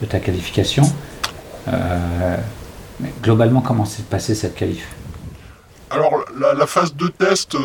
ta 0.09 0.21
qualification. 0.21 0.83
Mais 1.67 3.13
globalement, 3.23 3.63
comment 3.63 3.87
s'est 3.87 4.03
passée 4.03 4.35
cette 4.35 4.55
qualif? 4.55 4.87
Alors, 5.89 6.23
la, 6.39 6.67
phase 6.67 6.95
de 6.95 7.09
test, 7.09 7.57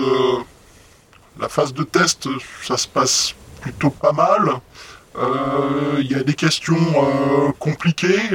la 1.39 1.49
phase 1.49 1.73
de 1.73 1.83
test, 1.83 2.29
ça 2.63 2.77
se 2.77 2.87
passe 2.87 3.35
plutôt 3.59 3.89
pas 3.89 4.13
mal. 4.13 4.51
Il 5.99 6.09
y 6.09 6.15
a 6.15 6.23
des 6.23 6.33
questions 6.33 6.77
compliquées. 7.59 8.29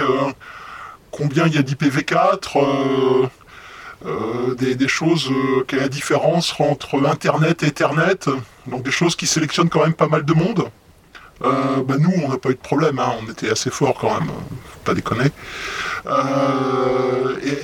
Combien 1.20 1.46
il 1.46 1.54
y 1.54 1.58
a 1.58 1.62
d'IPv4 1.62 2.56
euh, 2.56 3.26
euh, 4.06 4.54
des, 4.54 4.74
des 4.74 4.88
choses, 4.88 5.30
euh, 5.30 5.64
quelle 5.66 5.80
est 5.80 5.82
la 5.82 5.88
différence 5.88 6.54
entre 6.58 7.04
Internet 7.06 7.62
et 7.62 7.66
Ethernet, 7.66 8.30
donc 8.66 8.82
des 8.82 8.90
choses 8.90 9.16
qui 9.16 9.26
sélectionnent 9.26 9.68
quand 9.68 9.82
même 9.82 9.94
pas 9.94 10.08
mal 10.08 10.24
de 10.24 10.32
monde. 10.32 10.64
Bah 11.42 11.96
nous, 11.98 12.12
on 12.22 12.28
n'a 12.28 12.36
pas 12.36 12.50
eu 12.50 12.54
de 12.54 12.58
problème, 12.58 12.98
hein, 12.98 13.14
on 13.22 13.30
était 13.30 13.48
assez 13.48 13.70
fort 13.70 13.96
quand 13.98 14.12
même, 14.12 14.28
faut 14.28 14.80
pas 14.84 14.92
déconner. 14.92 15.30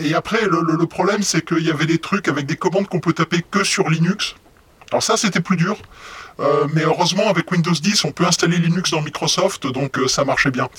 Et, 0.02 0.14
après, 0.14 0.46
le, 0.46 0.86
problème, 0.86 1.22
c'est 1.22 1.44
qu'il 1.44 1.62
y 1.62 1.70
avait 1.70 1.84
des 1.84 1.98
trucs 1.98 2.28
avec 2.28 2.46
des 2.46 2.56
commandes 2.56 2.88
qu'on 2.88 3.00
peut 3.00 3.12
taper 3.12 3.44
que 3.50 3.64
sur 3.64 3.90
Linux. 3.90 4.34
Alors 4.92 5.02
ça, 5.02 5.18
c'était 5.18 5.42
plus 5.42 5.58
dur. 5.58 5.76
Mais 6.72 6.84
heureusement, 6.84 7.28
avec 7.28 7.52
Windows 7.52 7.70
10, 7.70 8.06
on 8.06 8.12
peut 8.12 8.24
installer 8.24 8.56
Linux 8.56 8.92
dans 8.92 9.02
Microsoft, 9.02 9.66
donc 9.66 9.98
ça 10.06 10.24
marchait 10.24 10.50
bien. 10.50 10.70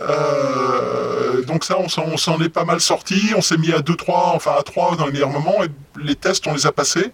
Euh, 0.00 1.42
donc 1.42 1.64
ça, 1.64 1.76
on 1.78 1.88
s'en- 1.88 2.40
est 2.40 2.48
pas 2.48 2.64
mal 2.64 2.80
sorti. 2.80 3.32
On 3.36 3.40
s'est 3.42 3.56
mis 3.56 3.72
à 3.72 3.80
2-3, 3.80 4.32
enfin 4.34 4.52
à 4.58 4.62
3 4.62 4.96
dans 4.96 5.06
les 5.06 5.12
meilleurs 5.12 5.30
moments, 5.30 5.56
les 6.00 6.16
tests, 6.16 6.46
on 6.46 6.54
les 6.54 6.66
a 6.66 6.72
passés. 6.72 7.12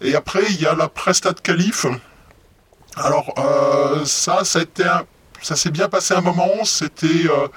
Et 0.00 0.14
après, 0.14 0.42
il 0.50 0.60
y 0.60 0.66
a 0.66 0.74
la 0.74 0.88
Prestat 0.88 1.34
Calif. 1.42 1.86
Alors 2.96 3.32
euh, 3.38 4.04
ça, 4.04 4.44
ça, 4.44 4.60
un- 4.60 5.02
ça 5.40 5.56
s'est 5.56 5.70
bien 5.70 5.88
passé 5.88 6.14
un 6.14 6.20
moment. 6.20 6.64
C'était 6.64 7.06
euh, 7.28 7.48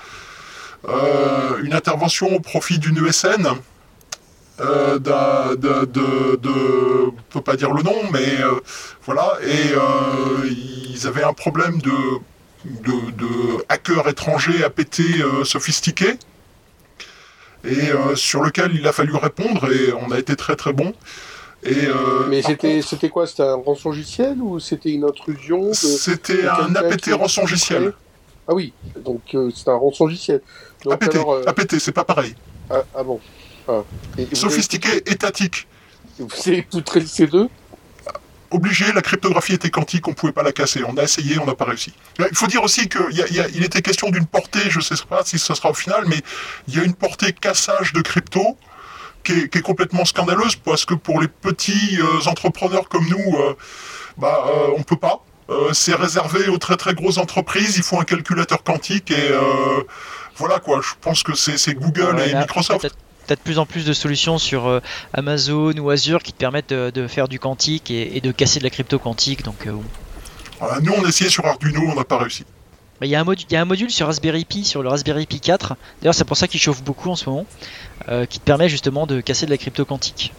euh, 0.88 1.62
une 1.63 1.74
intervention 1.74 2.33
au 2.33 2.39
profit 2.39 2.79
d'une 2.79 3.05
ESN. 3.05 3.47
Euh, 4.62 5.00
de, 5.00 5.85
de, 5.85 6.35
de- 6.38 7.12
peut 7.29 7.41
pas 7.41 7.57
dire 7.57 7.74
le 7.74 7.83
nom, 7.83 7.95
mais 8.13 8.38
voilà, 9.05 9.33
et 9.43 9.74
ils 10.47 11.05
avaient 11.07 11.25
un 11.25 11.33
problème 11.33 11.81
de, 11.81 11.91
de, 12.65 13.12
de 13.12 13.65
hackers 13.69 14.07
étrangers 14.07 14.63
péter 14.69 15.22
euh, 15.22 15.43
sophistiqués, 15.43 16.15
et 17.63 17.91
euh, 17.91 18.15
sur 18.15 18.43
lequel 18.43 18.75
il 18.75 18.88
a 18.88 18.91
fallu 18.91 19.15
répondre, 19.15 19.72
et 19.72 19.91
on 19.93 20.12
a 20.12 20.19
été 20.19 20.36
très 20.36 20.55
très 20.55 20.74
bon. 20.74 20.93
Et, 21.63 21.86
euh, 21.86 22.27
Mais 22.29 22.41
c'était 22.43 22.75
contre, 22.75 22.88
quoi? 23.10 23.25
C'était 23.27 23.41
un 23.43 23.55
rançongiciel 23.55 24.38
ou 24.39 24.60
c'était 24.60 24.91
une 24.91 25.03
intrusion 25.03 25.69
de- 25.69 25.74
c'était 25.74 26.45
un 26.48 26.75
APT 26.75 27.12
rançongiciel. 27.13 27.93
Ah 28.48 28.53
oui, 28.53 28.74
donc 29.03 29.22
c'est 29.55 29.67
un 29.69 29.75
rançongiciel. 29.75 30.41
Donc 30.84 30.93
APT, 30.93 31.15
alors, 31.15 31.41
APT, 31.48 31.79
c'est 31.79 31.91
pas 31.91 32.03
pareil. 32.03 32.36
ah, 32.69 32.84
ah 32.95 33.03
bon. 33.03 33.19
Ah. 33.67 33.81
Et 34.19 34.36
Sophistiqué, 34.36 34.98
étatique. 35.07 35.67
avez- 36.19 36.27
Vous 36.29 36.50
avez 36.50 36.62
poutré 36.62 37.00
le 37.00 37.07
C2 37.07 37.50
obligé, 38.55 38.91
la 38.93 39.01
cryptographie 39.01 39.53
était 39.53 39.69
quantique, 39.69 40.07
on 40.07 40.13
pouvait 40.13 40.33
pas 40.33 40.43
la 40.43 40.51
casser. 40.51 40.83
On 40.88 40.97
a 40.97 41.03
essayé, 41.03 41.38
on 41.39 41.45
n'a 41.45 41.55
pas 41.55 41.65
réussi. 41.65 41.93
Il 42.19 42.35
faut 42.35 42.47
dire 42.47 42.63
aussi 42.63 42.89
qu'il 42.89 43.63
était 43.63 43.81
question 43.81 44.09
d'une 44.09 44.25
portée, 44.25 44.69
je 44.69 44.79
sais 44.79 44.95
pas 45.07 45.21
si 45.24 45.38
ce 45.38 45.53
sera 45.53 45.69
au 45.69 45.74
final, 45.74 46.05
mais 46.07 46.21
il 46.67 46.75
y 46.75 46.79
a 46.79 46.83
une 46.83 46.95
portée 46.95 47.33
cassage 47.33 47.93
de 47.93 48.01
crypto 48.01 48.57
qui 49.24 49.33
est, 49.33 49.50
qui 49.50 49.57
est 49.59 49.62
complètement 49.62 50.05
scandaleuse 50.05 50.55
parce 50.55 50.85
que 50.85 50.93
pour 50.93 51.21
les 51.21 51.27
petits 51.27 52.00
euh, 52.00 52.29
entrepreneurs 52.29 52.88
comme 52.89 53.07
nous, 53.07 53.35
euh, 53.38 53.55
bah, 54.17 54.45
euh, 54.47 54.67
on 54.77 54.83
peut 54.83 54.97
pas. 54.97 55.24
Euh, 55.50 55.74
c'est 55.74 55.93
réservé 55.93 56.47
aux 56.47 56.57
très 56.57 56.75
très 56.75 56.93
grosses 56.95 57.19
entreprises, 57.19 57.77
il 57.77 57.83
faut 57.83 58.00
un 58.00 58.03
calculateur 58.03 58.63
quantique 58.63 59.12
et 59.12 59.29
euh, 59.31 59.83
voilà 60.38 60.59
quoi. 60.59 60.81
Je 60.81 60.93
pense 61.01 61.21
que 61.21 61.35
c'est 61.35 61.74
Google 61.75 62.15
Ouais, 62.15 62.31
et 62.31 62.35
Microsoft. 62.35 62.95
Peut-être 63.25 63.39
peut-être 63.39 63.39
de 63.39 63.44
plus 63.44 63.60
en 63.60 63.65
plus 63.65 63.86
de 63.86 63.94
solutions 63.94 64.38
sur 64.38 64.67
euh, 64.67 64.79
Amazon 65.13 65.74
ou 65.77 65.89
Azure 65.89 66.22
qui 66.24 66.32
te 66.34 66.38
permettent 66.38 66.70
de, 66.70 66.91
de 66.91 67.08
faire 67.08 67.27
du 67.27 67.39
quantique 67.39 67.89
et, 67.91 68.17
et 68.17 68.22
de 68.22 68.32
casser 68.32 68.60
de 68.60 68.63
la 68.63 68.70
crypto 68.70 69.00
quantique. 69.00 69.44
Donc, 69.44 69.65
euh, 69.67 69.72
bon. 69.72 69.84
Voilà, 70.60 70.79
nous 70.82 70.94
on 70.94 71.03
a 71.05 71.10
essayé 71.10 71.29
sur 71.29 71.46
Arduino, 71.46 71.82
on 71.82 71.96
n'a 71.96 72.03
pas 72.03 72.17
réussi. 72.17 72.44
Il 73.01 73.10
y, 73.10 73.15
a 73.15 73.20
un 73.20 73.24
modu- 73.25 73.46
il 73.50 73.53
y 73.53 73.58
a 73.58 73.62
un 73.62 73.65
module 73.65 73.91
sur 73.91 74.08
Raspberry 74.08 74.46
Pi, 74.46 74.63
sur 74.63 74.82
le 74.82 74.88
Raspberry 74.88 75.25
Pi 75.25 75.41
4. 75.41 75.75
D'ailleurs, 76.01 76.15
c'est 76.15 76.24
pour 76.24 76.38
ça 76.38 76.48
qu'il 76.48 76.62
chauffe 76.62 76.82
beaucoup 76.82 77.10
en 77.10 77.17
ce 77.17 77.29
moment, 77.29 77.46
euh, 78.08 78.25
qui 78.25 78.39
te 78.39 78.46
permet 78.46 78.70
justement 78.70 79.05
de 79.05 79.20
casser 79.20 79.46
de 79.46 79.51
la 79.51 79.58
crypto 79.58 79.84
quantique. 79.84 80.32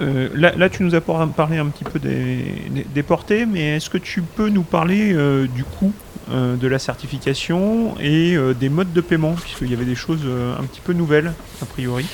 Euh, 0.00 0.28
là, 0.34 0.52
là, 0.56 0.70
tu 0.70 0.82
nous 0.84 0.94
as 0.94 1.00
par- 1.00 1.28
parlé 1.30 1.58
un 1.58 1.66
petit 1.66 1.84
peu 1.84 1.98
des, 1.98 2.36
des- 2.70 2.84
des 2.84 3.02
portées, 3.02 3.44
mais 3.46 3.76
est-ce 3.76 3.90
que 3.90 3.98
tu 3.98 4.22
peux 4.22 4.48
nous 4.48 4.62
parler 4.62 5.12
euh, 5.12 5.46
du 5.48 5.64
coût 5.64 5.92
euh, 6.30 6.56
de 6.56 6.68
la 6.68 6.78
certification 6.78 7.96
et 7.98 8.36
euh, 8.36 8.54
des 8.54 8.68
modes 8.68 8.92
de 8.92 9.00
paiement, 9.00 9.32
puisqu'il 9.32 9.70
y 9.70 9.74
avait 9.74 9.84
des 9.84 9.96
choses 9.96 10.20
euh, 10.24 10.56
un 10.56 10.62
petit 10.62 10.80
peu 10.80 10.92
nouvelles, 10.92 11.32
a 11.60 11.66
priori 11.66 12.06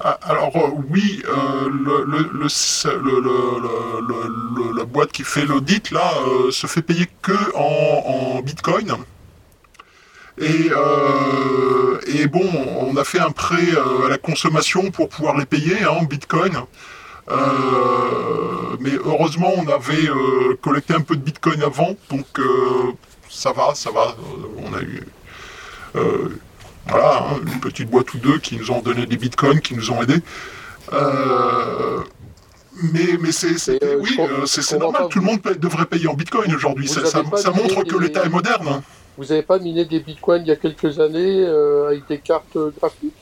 Alors 0.00 0.52
oui, 0.90 1.22
la 4.76 4.84
boîte 4.84 5.12
qui 5.12 5.24
fait 5.24 5.46
l'audit 5.46 5.90
là 5.90 6.10
se 6.50 6.66
fait 6.66 6.82
payer 6.82 7.08
que 7.22 7.32
en, 7.54 8.40
Bitcoin. 8.42 8.94
Et, 10.38 10.70
bon, 12.26 12.48
on 12.80 12.96
a 12.96 13.04
fait 13.04 13.20
un 13.20 13.30
prêt 13.30 13.68
à 14.04 14.08
la 14.08 14.18
consommation 14.18 14.90
pour 14.90 15.08
pouvoir 15.08 15.38
les 15.38 15.46
payer 15.46 15.82
hein, 15.84 15.96
en 16.00 16.04
Bitcoin. 16.04 16.52
Euh, 17.30 18.76
mais 18.80 18.92
heureusement, 19.04 19.52
on 19.56 19.68
avait 19.68 20.08
euh, 20.08 20.56
collecté 20.60 20.94
un 20.94 21.00
peu 21.00 21.16
de 21.16 21.22
Bitcoin 21.22 21.62
avant, 21.62 21.94
donc 22.10 22.26
euh, 22.38 22.92
ça 23.28 23.52
va, 23.52 23.74
ça 23.74 23.90
va. 23.90 24.16
On 24.58 24.74
a 24.76 24.82
eu 24.82 25.02
voilà, 26.88 27.22
hein, 27.30 27.36
une 27.46 27.60
petite 27.60 27.88
boîte 27.90 28.12
ou 28.14 28.18
deux 28.18 28.38
qui 28.38 28.56
nous 28.56 28.70
ont 28.70 28.80
donné 28.80 29.06
des 29.06 29.16
bitcoins, 29.16 29.60
qui 29.60 29.74
nous 29.74 29.90
ont 29.92 30.02
aidés. 30.02 30.20
Euh, 30.92 32.00
mais 32.92 33.16
mais 33.20 33.30
c'est 33.32 33.82
euh, 33.82 33.98
oui, 34.00 34.18
c'est 34.46 34.78
normal, 34.78 35.06
tout 35.10 35.20
le 35.20 35.24
monde 35.26 35.40
devrait 35.58 35.84
payer 35.86 36.08
en 36.08 36.14
bitcoin 36.14 36.52
aujourd'hui. 36.54 36.88
Ça, 36.88 37.00
montre 37.52 37.84
que 37.84 37.96
des- 37.96 38.04
l'État 38.06 38.24
est 38.24 38.28
moderne. 38.28 38.66
hein. 38.68 38.82
Vous 39.18 39.26
n'avez 39.26 39.42
pas 39.42 39.58
miné 39.58 39.84
des 39.84 40.00
bitcoins 40.00 40.42
il 40.42 40.48
y 40.48 40.52
a 40.52 40.56
quelques 40.56 40.98
années 40.98 41.44
euh, 41.46 41.88
avec 41.88 42.06
des 42.08 42.18
cartes 42.18 42.56
graphiques? 42.78 43.12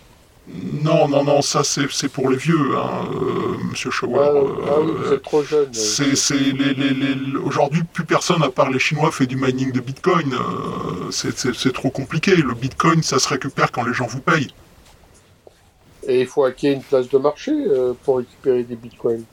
Non, 0.83 1.09
non, 1.09 1.25
non, 1.25 1.43
ça 1.43 1.63
c'est 1.65 2.09
pour 2.09 2.31
les 2.31 2.37
vieux, 2.37 2.77
hein, 2.77 3.07
euh, 3.15 3.57
Monsieur 3.71 3.91
ah, 3.93 3.97
Schauer. 3.97 4.19
ah 4.19 4.29
euh, 4.29 4.83
oui, 4.83 4.93
vous 4.97 5.13
êtes 5.13 5.23
trop 5.23 5.43
jeune. 5.43 5.71
les, 5.71 7.39
Aujourd'hui, 7.39 7.83
plus 7.93 8.05
personne, 8.05 8.43
à 8.43 8.51
part 8.51 8.71
les 8.71 8.79
Chinois, 8.79 9.11
fait 9.11 9.27
du 9.27 9.37
mining 9.37 9.73
de 9.73 9.81
Bitcoin. 9.81 10.33
Euh, 10.33 11.11
c'est, 11.11 11.73
trop 11.73 11.91
compliqué. 11.91 12.35
Le 12.37 12.55
Bitcoin, 12.55 13.03
ça 13.03 13.19
se 13.19 13.29
récupère 13.29 13.73
quand 13.73 13.85
les 13.85 13.93
gens 13.93 14.07
vous 14.07 14.21
payent. 14.21 14.53
Et 16.07 16.23
il 16.23 16.27
faut 16.27 16.45
hacker 16.45 16.75
une 16.75 16.83
place 16.83 17.09
de 17.09 17.19
marché 17.19 17.53
pour 18.03 18.19
récupérer 18.19 18.63
des 18.63 18.77
bitcoins. 18.77 19.25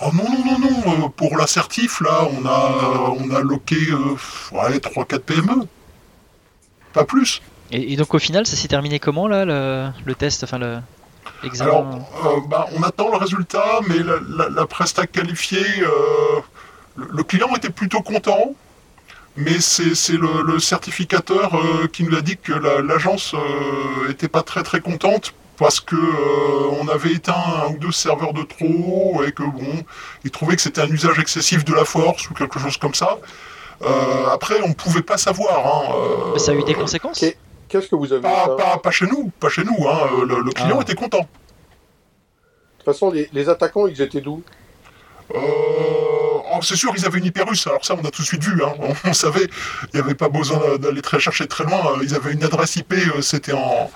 Oh 0.00 0.10
non, 0.14 0.24
non, 0.30 0.58
non, 0.58 0.98
non. 0.98 1.10
pour 1.10 1.36
l'assertif, 1.36 2.00
là, 2.00 2.28
on 2.30 2.46
a, 2.46 3.14
on 3.18 3.34
a 3.34 3.40
loqué 3.40 3.76
euh, 3.90 4.14
ouais, 4.52 4.78
3-4 4.78 5.18
PME. 5.18 5.66
Pas 6.92 7.04
plus. 7.04 7.42
Et, 7.72 7.92
et 7.92 7.96
donc 7.96 8.14
au 8.14 8.18
final, 8.18 8.46
ça 8.46 8.56
s'est 8.56 8.68
terminé 8.68 8.98
comment 8.98 9.26
là, 9.28 9.44
le, 9.44 9.88
le 10.04 10.14
test, 10.14 10.44
enfin 10.44 10.58
le 10.58 10.78
l'examen 11.42 11.70
Alors, 11.70 11.86
euh, 12.26 12.40
bah, 12.48 12.66
on 12.76 12.82
attend 12.82 13.10
le 13.10 13.16
résultat, 13.18 13.80
mais 13.88 13.98
la, 13.98 14.14
la, 14.28 14.48
la 14.48 14.66
presta 14.66 15.06
qualifiée, 15.06 15.58
euh, 15.82 15.86
le, 16.96 17.06
le 17.12 17.22
client 17.22 17.48
était 17.56 17.70
plutôt 17.70 18.00
content, 18.00 18.54
mais 19.36 19.60
c'est 19.60 19.94
c'est 19.94 20.14
le, 20.16 20.42
le 20.44 20.58
certificateur 20.58 21.54
euh, 21.54 21.86
qui 21.92 22.02
nous 22.04 22.16
a 22.16 22.22
dit 22.22 22.36
que 22.38 22.52
la- 22.52 22.80
l'agence 22.82 23.34
euh, 23.34 24.10
était 24.10 24.28
pas 24.28 24.42
très 24.42 24.62
très 24.62 24.80
contente 24.80 25.32
parce 25.58 25.80
que 25.80 25.94
euh, 25.96 26.80
on 26.80 26.88
avait 26.88 27.12
éteint 27.12 27.34
un 27.66 27.72
ou 27.72 27.78
deux 27.78 27.92
serveurs 27.92 28.32
de 28.32 28.42
trop 28.42 29.22
et 29.26 29.32
que 29.32 29.42
bon, 29.42 29.84
il 30.24 30.30
trouvait 30.30 30.56
que 30.56 30.62
c'était 30.62 30.80
un 30.80 30.88
usage 30.88 31.18
excessif 31.18 31.64
de 31.64 31.74
la 31.74 31.84
force 31.84 32.30
ou 32.30 32.34
quelque 32.34 32.58
chose 32.58 32.76
comme 32.78 32.94
ça. 32.94 33.18
Euh, 33.82 33.86
après, 34.32 34.56
on 34.64 34.72
pouvait 34.72 35.02
pas 35.02 35.18
savoir. 35.18 35.66
Hein, 35.66 35.92
euh, 35.94 36.30
Mais 36.32 36.38
ça 36.40 36.50
a 36.52 36.54
eu 36.54 36.64
des 36.64 36.74
conséquences? 36.74 37.18
Qu'est-ce 37.68 37.88
que 37.88 37.96
vous 37.96 38.12
avez 38.12 38.22
pas, 38.22 38.56
pas, 38.56 38.78
pas 38.78 38.90
chez 38.90 39.06
nous, 39.06 39.30
pas 39.40 39.48
chez 39.48 39.62
nous. 39.64 39.86
Hein, 39.88 40.08
le, 40.26 40.40
le 40.42 40.50
client 40.50 40.76
Ah. 40.78 40.82
était 40.82 40.94
content. 40.94 41.20
De 41.20 41.24
toute 42.78 42.84
façon, 42.84 43.10
les, 43.10 43.28
les 43.32 43.48
attaquants, 43.48 43.86
ils 43.86 44.00
étaient 44.00 44.20
d'où? 44.22 44.42
Euh, 45.34 45.38
oh, 45.38 46.60
c'est 46.62 46.76
sûr, 46.76 46.92
ils 46.96 47.04
avaient 47.04 47.18
une 47.18 47.26
hyperus, 47.26 47.66
alors 47.66 47.84
ça 47.84 47.94
on 47.94 48.06
a 48.06 48.10
tout 48.10 48.22
de 48.22 48.26
suite 48.26 48.42
vu, 48.42 48.62
hein. 48.64 48.72
on, 48.80 49.10
on 49.10 49.12
savait, 49.12 49.46
il 49.92 49.96
n'y 49.96 50.00
avait 50.00 50.14
pas 50.14 50.30
besoin 50.30 50.78
d'aller 50.78 51.02
très 51.02 51.20
chercher 51.20 51.46
très 51.46 51.64
loin, 51.64 51.76
euh, 51.92 52.02
ils 52.02 52.14
avaient 52.14 52.32
une 52.32 52.42
adresse 52.44 52.76
IP, 52.76 52.94
euh, 52.94 53.20
c'était 53.20 53.52
en, 53.52 53.90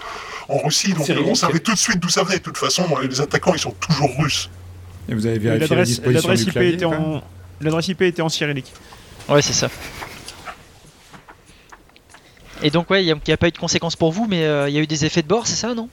en 0.50 0.59
Russie, 0.59 0.93
donc 0.93 1.09
euh, 1.09 1.23
on 1.26 1.35
savait 1.35 1.61
tout 1.61 1.73
de 1.73 1.79
suite 1.79 2.00
d'où 2.00 2.11
ça 2.11 2.23
venait, 2.23 2.37
de 2.37 2.43
toute 2.43 2.59
façon, 2.59 2.85
euh, 2.99 3.07
les 3.09 3.23
attaquants 3.23 3.55
ils 3.55 3.61
sont 3.61 3.71
toujours 3.81 4.11
russes. 4.19 4.50
Et 5.09 5.14
vous 5.14 5.25
avez 5.25 5.38
vérifié 5.38 5.69
la 5.75 5.83
L'adresse 6.12 6.43
IP, 6.43 6.57
était 6.59 6.85
en... 6.85 7.23
l'adresse 7.62 7.88
IP 7.88 8.02
était 8.02 8.21
en 8.21 8.29
cyrillique. 8.29 8.71
Ouais, 9.31 9.41
c'est 9.41 9.55
ça. 9.55 9.71
Et 12.62 12.71
donc 12.71 12.90
ouais, 12.90 13.02
il 13.02 13.07
n'y 13.07 13.12
a, 13.12 13.16
il 13.26 13.31
y 13.31 13.33
a 13.33 13.37
pas 13.37 13.49
eu 13.49 13.52
de 13.52 13.59
conséquences 13.59 13.97
pour 13.97 14.12
vous, 14.12 14.26
mais 14.28 14.45
euh, 14.45 14.69
il 14.69 14.75
y 14.75 14.78
a 14.78 14.81
eu 14.83 14.87
des 14.87 15.04
effets 15.04 15.23
de 15.23 15.28
bord, 15.28 15.47
c'est 15.47 15.57
ça, 15.57 15.75
non? 15.75 15.88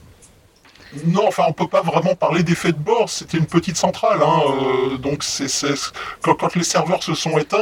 Non, 1.06 1.28
enfin, 1.28 1.44
on 1.46 1.52
peut 1.52 1.68
pas 1.68 1.82
vraiment 1.82 2.16
parler 2.16 2.42
d'effet 2.42 2.72
de 2.72 2.76
bord. 2.78 3.08
C'était 3.08 3.38
une 3.38 3.46
petite 3.46 3.76
centrale, 3.76 4.18
hein, 4.24 4.40
euh, 4.92 4.96
donc 4.96 5.22
c'est 5.22 5.46
c'est- 5.46 5.92
quand, 6.20 6.34
quand 6.34 6.56
les 6.56 6.64
serveurs 6.64 7.00
se 7.04 7.14
sont 7.14 7.38
éteints, 7.38 7.58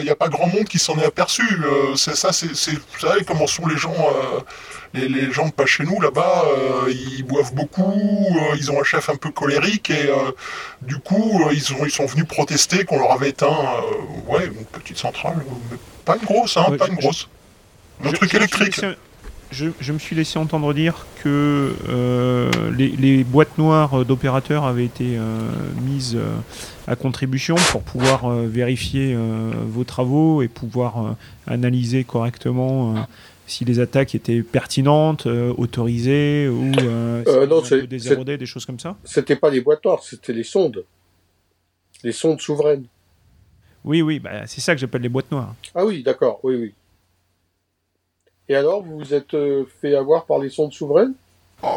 il 0.00 0.04
n'y 0.04 0.10
a 0.10 0.16
pas 0.16 0.28
grand 0.28 0.48
monde 0.48 0.64
qui 0.64 0.80
s'en 0.80 0.98
est 0.98 1.04
aperçu. 1.04 1.42
Euh, 1.44 1.94
c'est 1.94 2.16
ça, 2.16 2.32
c'est 2.32 2.56
c'est- 2.56 2.72
vous 2.72 2.98
savez 3.00 3.24
comment 3.24 3.46
sont 3.46 3.64
les 3.68 3.76
gens, 3.76 3.94
euh, 3.94 4.40
les, 4.92 5.08
les 5.08 5.30
gens 5.30 5.46
de 5.46 5.52
pas 5.52 5.66
chez 5.66 5.84
nous 5.84 6.00
là-bas. 6.00 6.46
euh, 6.48 6.90
ils 6.92 7.22
boivent 7.22 7.54
beaucoup, 7.54 7.92
euh, 7.92 8.56
ils 8.56 8.72
ont 8.72 8.80
un 8.80 8.84
chef 8.84 9.08
un 9.08 9.14
peu 9.16 9.30
colérique 9.30 9.90
et 9.90 10.08
euh, 10.08 10.32
du 10.82 10.96
coup, 10.98 11.40
euh, 11.46 11.52
ils 11.52 11.72
ont 11.74 11.84
ils 11.84 11.92
sont 11.92 12.06
venus 12.06 12.26
protester 12.26 12.84
qu'on 12.84 12.98
leur 12.98 13.12
avait 13.12 13.28
éteint, 13.28 13.46
euh, 13.46 14.32
ouais, 14.32 14.46
une 14.46 14.64
petite 14.64 14.98
centrale, 14.98 15.36
euh, 15.38 15.52
mais 15.70 15.76
pas 16.04 16.16
une 16.16 16.24
grosse, 16.26 16.56
hein, 16.56 16.66
Ouais, 16.70 16.76
pas 16.76 16.88
une 16.88 16.96
grosse, 16.96 17.28
un 18.04 18.10
Je- 18.10 18.16
truc 18.16 18.30
je 18.32 18.38
me 18.38 18.46
suis 18.46 18.64
laissé- 18.64 18.96
Je, 19.50 19.66
je 19.80 19.92
me 19.94 19.98
suis 19.98 20.14
laissé 20.14 20.38
entendre 20.38 20.74
dire 20.74 21.06
que 21.22 21.74
euh, 21.88 22.50
les, 22.76 22.88
les 22.88 23.24
boîtes 23.24 23.56
noires 23.56 24.04
d'opérateurs 24.04 24.64
avaient 24.66 24.84
été 24.84 25.16
euh, 25.16 25.38
mises 25.80 26.16
euh, 26.16 26.36
à 26.86 26.96
contribution 26.96 27.54
pour 27.72 27.82
pouvoir 27.82 28.26
euh, 28.26 28.46
vérifier 28.46 29.14
euh, 29.14 29.50
vos 29.66 29.84
travaux 29.84 30.42
et 30.42 30.48
pouvoir 30.48 30.98
euh, 31.02 31.10
analyser 31.46 32.04
correctement 32.04 32.94
euh, 32.94 33.00
si 33.46 33.64
les 33.64 33.80
attaques 33.80 34.14
étaient 34.14 34.42
pertinentes, 34.42 35.26
euh, 35.26 35.54
autorisées 35.56 36.46
ou 36.48 36.70
euh, 36.82 37.24
Euh, 37.26 37.46
non, 37.46 37.62
désérodées, 37.88 38.36
des 38.36 38.44
choses 38.44 38.66
comme 38.66 38.78
ça. 38.78 38.96
C'était 39.04 39.36
pas 39.36 39.48
les 39.48 39.62
boîtes 39.62 39.82
noires, 39.82 40.02
c'était 40.02 40.34
les 40.34 40.44
sondes. 40.44 40.84
Les 42.04 42.12
sondes 42.12 42.42
souveraines. 42.42 42.84
Oui, 43.82 44.02
oui, 44.02 44.18
bah, 44.18 44.46
c'est 44.46 44.60
ça 44.60 44.74
que 44.74 44.80
j'appelle 44.82 45.00
les 45.00 45.08
boîtes 45.08 45.32
noires. 45.32 45.54
Ah 45.74 45.86
oui, 45.86 46.02
d'accord, 46.02 46.40
oui, 46.42 46.56
oui. 46.56 46.74
Et 48.48 48.56
alors, 48.56 48.82
vous 48.82 48.98
vous 48.98 49.14
êtes 49.14 49.34
euh, 49.34 49.64
fait 49.80 49.94
avoir 49.94 50.24
par 50.24 50.38
les 50.38 50.48
sondes 50.48 50.72
souveraines? 50.72 51.14
Euh, 51.64 51.68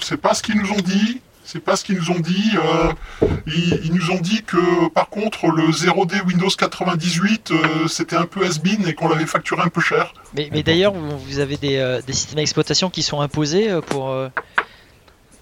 c'est 0.00 0.16
pas 0.20 0.34
ce 0.34 0.42
qu'ils 0.42 0.56
nous 0.60 0.70
ont 0.72 0.80
dit. 0.82 1.20
C'est 1.44 1.60
pas 1.60 1.76
ce 1.76 1.84
qu'ils 1.84 1.96
nous 1.96 2.10
ont 2.10 2.18
dit. 2.18 2.50
euh, 2.56 3.28
ils, 3.46 3.80
ils 3.84 3.94
nous 3.94 4.10
ont 4.10 4.18
dit 4.20 4.42
que, 4.42 4.88
par 4.88 5.08
contre, 5.08 5.46
le 5.46 5.70
0D 5.70 6.24
Windows 6.26 6.48
98, 6.48 7.52
euh, 7.52 7.86
c'était 7.86 8.16
un 8.16 8.26
peu 8.26 8.44
has-been 8.44 8.84
et 8.88 8.94
qu'on 8.94 9.08
l'avait 9.08 9.26
facturé 9.26 9.62
un 9.62 9.68
peu 9.68 9.80
cher. 9.80 10.12
Mais, 10.34 10.48
mais 10.52 10.64
d'ailleurs, 10.64 10.92
vous, 10.94 11.38
avez 11.38 11.56
des, 11.56 11.76
euh, 11.76 12.00
des 12.04 12.12
systèmes 12.12 12.38
d'exploitation 12.38 12.90
qui 12.90 13.02
sont 13.04 13.20
imposés 13.20 13.68
pour, 13.86 14.10
euh, 14.10 14.28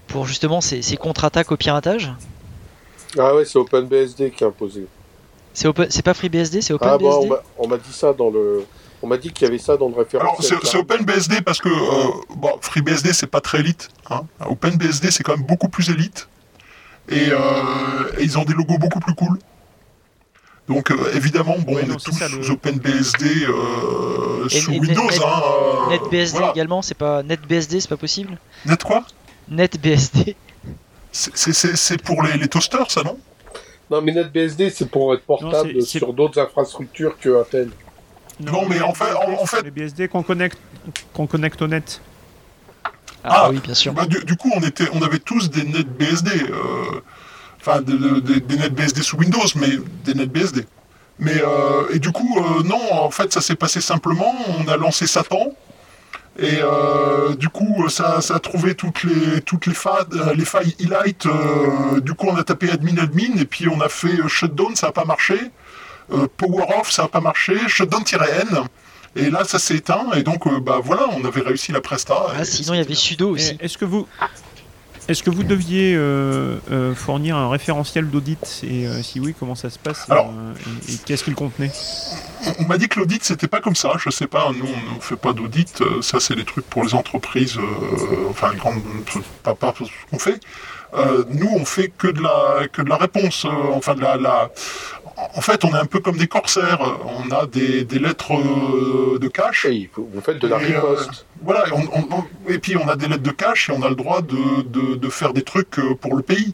pour 0.07 0.27
justement 0.27 0.61
ces, 0.61 0.83
ces 0.83 0.95
contre-attaques 0.97 1.51
au 1.51 1.57
piratage? 1.57 2.13
Ah 3.17 3.33
ouais, 3.35 3.45
c'est 3.45 3.57
OpenBSD 3.57 4.29
qui 4.29 4.43
a 4.43 4.47
imposé. 4.47 4.85
C'est 5.55 5.67
open- 5.67 5.87
c'est 5.89 6.03
pas 6.03 6.13
FreeBSD, 6.13 6.61
c'est 6.61 6.73
Ah 6.73 6.75
OpenBSD. 6.97 7.29
m'a- 7.29 7.41
on 7.57 7.67
m'a 7.67 7.77
dit 7.77 7.93
ça 7.93 8.13
dans 8.13 8.29
le... 8.29 8.63
On 9.05 9.07
m'a 9.07 9.17
dit 9.17 9.29
qu'il 9.31 9.45
y 9.45 9.47
avait 9.47 9.59
ça 9.59 9.77
dans 9.77 9.85
le 9.87 9.93
Alors, 9.93 10.03
référentiel. 10.03 10.57
c'est 10.63 10.67
c'est 10.71 10.77
OpenBSD 10.79 11.41
parce 11.41 11.59
que, 11.61 11.69
euh, 11.69 12.11
bon, 12.37 12.49
FreeBSD, 12.59 13.13
c'est 13.13 13.27
pas 13.27 13.39
très 13.39 13.59
élite. 13.59 13.89
Hein. 14.09 14.21
OpenBSD, 14.49 15.11
c'est 15.11 15.21
quand 15.21 15.37
même 15.37 15.45
beaucoup 15.45 15.69
plus 15.69 15.91
élite. 15.91 16.27
Et, 17.07 17.27
euh, 17.29 17.37
et 18.17 18.23
ils 18.23 18.39
ont 18.39 18.45
des 18.45 18.53
logos 18.55 18.79
beaucoup 18.79 18.99
plus 18.99 19.13
cool. 19.13 19.37
Donc, 20.67 20.89
euh, 20.89 20.95
évidemment, 21.13 21.55
bon, 21.59 21.75
Ouais, 21.75 21.83
on 21.85 21.89
non, 21.89 21.93
est 21.97 22.03
tous 22.03 22.13
ça, 22.17 22.27
le- 22.29 22.41
sous 22.41 22.53
OpenBSD 22.53 23.25
euh, 23.47 24.47
Et- 24.47 24.59
sous 24.59 24.71
et 24.71 24.79
Windows. 24.79 25.03
Net- 25.03 25.21
hein, 25.23 25.41
euh, 25.43 25.89
NetBSD 25.91 26.37
voilà. 26.39 26.53
également, 26.53 26.81
c'est 26.81 26.97
pas 26.97 27.21
NetBSD, 27.21 27.81
c'est 27.81 27.87
pas 27.89 27.97
possible? 27.97 28.39
Net 28.65 28.83
quoi? 28.83 29.05
NetBSD. 29.49 30.35
C'est- 31.11 32.01
pour 32.01 32.23
les, 32.23 32.37
les 32.39 32.47
toasters, 32.47 32.89
ça, 32.89 33.03
non? 33.03 33.19
Non, 33.91 34.01
mais 34.01 34.13
NetBSD, 34.13 34.71
c'est 34.71 34.89
pour 34.89 35.13
être 35.13 35.21
portable 35.25 35.73
Non, 35.75 35.81
sur 35.85 36.11
d'autres 36.11 36.41
infrastructures 36.41 37.19
que 37.19 37.39
Intel. 37.39 37.69
Non, 38.39 38.65
mais 38.67 38.81
en 38.81 38.93
fait- 38.93 39.13
en- 39.13 39.41
en 39.41 39.45
fait- 39.45 39.61
les 39.63 39.71
BSD 39.71 40.07
qu'on 40.07 40.23
connecte, 40.23 40.57
qu'on 41.13 41.27
connecte 41.27 41.61
au 41.61 41.67
net. 41.67 42.01
Ah, 43.23 43.45
Ah, 43.45 43.49
oui, 43.49 43.59
bien 43.63 43.73
sûr. 43.73 43.93
Bah, 43.93 44.05
du, 44.05 44.23
du 44.23 44.35
coup, 44.35 44.51
on, 44.55 44.61
était, 44.61 44.85
on 44.93 45.01
avait 45.01 45.19
tous 45.19 45.49
des 45.49 45.63
NetBSD. 45.63 46.31
euh, 46.49 47.01
Enfin, 47.67 47.81
de- 47.81 47.97
de- 47.97 48.19
de- 48.19 48.37
des 48.39 48.57
NetBSD 48.57 49.01
sous 49.01 49.17
Windows, 49.17 49.39
mais 49.55 49.69
des 50.03 50.13
NetBSD. 50.13 50.67
Mais, 51.17 51.41
euh, 51.41 51.87
et 51.91 51.97
du 51.97 52.11
coup, 52.11 52.37
euh, 52.37 52.61
non, 52.61 52.79
en 52.93 53.09
fait, 53.09 53.33
ça 53.33 53.41
s'est 53.41 53.55
passé 53.55 53.81
simplement. 53.81 54.31
On 54.59 54.67
a 54.67 54.77
lancé 54.77 55.07
Satan. 55.07 55.51
Et 56.37 56.59
euh, 56.61 57.33
du 57.35 57.49
coup, 57.49 57.89
ça, 57.89 58.21
ça 58.21 58.35
a 58.35 58.39
trouvé 58.39 58.75
toutes 58.75 59.03
les, 59.03 59.41
toutes 59.41 59.65
les, 59.65 59.73
fa- 59.73 60.05
les 60.35 60.45
failles 60.45 60.75
euh, 61.25 62.01
du 62.01 62.13
coup, 62.13 62.27
on 62.29 62.35
a 62.35 62.43
tapé 62.43 62.69
admin 62.69 62.97
admin 63.01 63.39
et 63.39 63.45
puis 63.45 63.67
on 63.67 63.81
a 63.81 63.89
fait 63.89 64.15
shutdown, 64.27 64.75
ça 64.75 64.87
n'a 64.87 64.91
pas 64.93 65.05
marché. 65.05 65.39
Euh, 66.11 66.27
power 66.37 66.65
off, 66.79 66.91
ça 66.91 67.03
n'a 67.03 67.07
pas 67.07 67.21
marché. 67.21 67.55
Shutdown-n. 67.67 68.63
Et 69.15 69.29
là, 69.29 69.43
ça 69.45 69.59
s'est 69.59 69.75
éteint. 69.75 70.07
Et 70.15 70.23
donc, 70.23 70.45
euh, 70.45 70.59
bah 70.59 70.79
voilà, 70.83 71.07
on 71.17 71.23
avait 71.25 71.41
réussi 71.41 71.71
la 71.71 71.81
presta. 71.81 72.15
Ah, 72.35 72.41
et 72.41 72.45
sinon, 72.45 72.73
il 72.73 72.77
y 72.77 72.81
avait 72.81 72.93
sudo 72.95 73.29
aussi. 73.29 73.57
Est-ce 73.61 73.77
que 73.77 73.85
vous, 73.85 74.07
est-ce 75.07 75.23
que 75.23 75.29
vous 75.29 75.43
deviez 75.43 75.93
euh, 75.95 76.57
euh, 76.71 76.93
fournir 76.95 77.37
un 77.37 77.49
référentiel 77.49 78.09
d'audit 78.09 78.61
et 78.63 78.87
euh, 78.87 79.01
si 79.03 79.19
oui, 79.19 79.33
comment 79.39 79.55
ça 79.55 79.69
se 79.69 79.77
passe 79.79 80.05
Alors- 80.09 80.33
et, 80.89 80.93
et 80.93 80.97
qu'est-ce 81.05 81.23
qu'il 81.23 81.35
contenait? 81.35 81.71
On 82.59 82.63
m'a 82.65 82.77
dit 82.77 82.87
que 82.89 82.99
l'audit 82.99 83.23
c'était 83.23 83.47
pas 83.47 83.59
comme 83.61 83.75
ça, 83.75 83.91
je 83.99 84.09
sais 84.09 84.27
pas, 84.27 84.51
nous 84.55 84.65
on 84.91 84.95
ne 84.95 84.99
fait 84.99 85.15
pas 85.15 85.33
d'audit, 85.33 85.81
ça 86.01 86.19
c'est 86.19 86.35
des 86.35 86.43
trucs 86.45 86.65
pour 86.67 86.83
les 86.83 86.93
entreprises, 86.95 87.57
euh, 87.57 88.29
enfin 88.29 88.51
les 88.51 88.57
grandes, 88.57 88.81
pas, 89.43 89.53
pas 89.55 89.73
ce 89.77 89.83
qu'on 90.11 90.19
fait. 90.19 90.39
Euh, 90.95 91.23
nous 91.29 91.49
on 91.55 91.65
fait 91.65 91.91
que 91.95 92.07
de 92.07 92.21
la, 92.21 92.67
que 92.71 92.81
de 92.81 92.89
la 92.89 92.97
réponse, 92.97 93.45
euh, 93.45 93.49
enfin 93.73 93.93
de 93.95 94.01
la, 94.01 94.17
la- 94.17 94.49
En 95.17 95.41
fait 95.41 95.63
on 95.63 95.69
est 95.69 95.79
un 95.79 95.85
peu 95.85 95.99
comme 95.99 96.17
des 96.17 96.27
corsaires, 96.27 96.79
on 97.05 97.31
a 97.33 97.45
des, 97.45 97.83
des 97.85 97.99
lettres 97.99 98.33
euh, 98.33 99.17
de 99.19 99.27
cache. 99.27 99.65
Et 99.65 99.89
vous 99.95 100.21
faites 100.21 100.39
de 100.41 100.47
la 100.47 100.57
euh, 100.57 100.59
riposte. 100.59 101.25
Voilà, 101.43 101.67
et, 101.67 101.71
on- 101.71 101.97
on- 101.99 102.07
on- 102.17 102.51
et 102.51 102.59
puis 102.59 102.75
on 102.77 102.87
a 102.89 102.95
des 102.95 103.07
lettres 103.07 103.23
de 103.23 103.31
cache 103.31 103.69
et 103.69 103.73
on 103.73 103.81
a 103.83 103.89
le 103.89 103.95
droit 103.95 104.21
de, 104.21 104.61
de- 104.63 104.95
de 104.95 105.09
faire 105.09 105.33
des 105.33 105.43
trucs 105.43 105.79
euh, 105.79 105.95
pour 105.95 106.15
le 106.15 106.21
pays. 106.21 106.53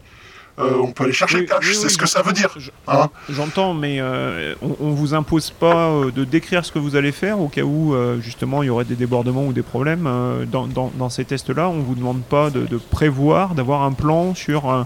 Euh, 0.60 0.74
on 0.84 0.92
peut 0.92 1.06
aller 1.06 1.14
chercher 1.14 1.38
Oui, 1.40 1.48
oui, 1.50 1.74
c'est 1.74 1.86
oui, 1.86 1.90
ce 1.90 1.98
que 1.98 2.06
ça 2.06 2.22
veut 2.22 2.34
dire. 2.34 2.54
je- 2.58 2.70
Hein 2.88 3.10
J'entends, 3.30 3.74
mais 3.74 4.00
euh, 4.00 4.54
on, 4.62 4.76
on 4.82 4.90
vous 4.92 5.14
impose 5.16 5.50
pas 5.50 5.88
euh, 5.90 6.12
de 6.12 6.24
décrire 6.26 6.64
ce 6.66 6.72
que 6.74 6.78
vous 6.78 6.96
allez 6.98 7.14
faire 7.14 7.40
au 7.40 7.48
cas 7.48 7.62
où 7.64 7.96
euh, 7.96 8.20
justement 8.20 8.62
il 8.62 8.68
y 8.68 8.70
aurait 8.70 8.84
des 8.86 8.96
débordements 8.98 9.46
ou 9.46 9.54
des 9.54 9.64
problèmes. 9.64 10.06
euh, 10.08 10.46
dans, 10.46 10.68
dans- 10.68 10.92
dans 10.96 11.10
ces 11.10 11.24
tests-là, 11.26 11.70
on 11.70 11.80
vous 11.80 11.96
demande 11.96 12.22
pas 12.22 12.50
de, 12.52 12.66
de 12.68 12.78
prévoir, 12.78 13.56
d'avoir 13.56 13.82
un 13.84 13.94
plan 13.94 14.36
sur 14.36 14.70
un, 14.70 14.86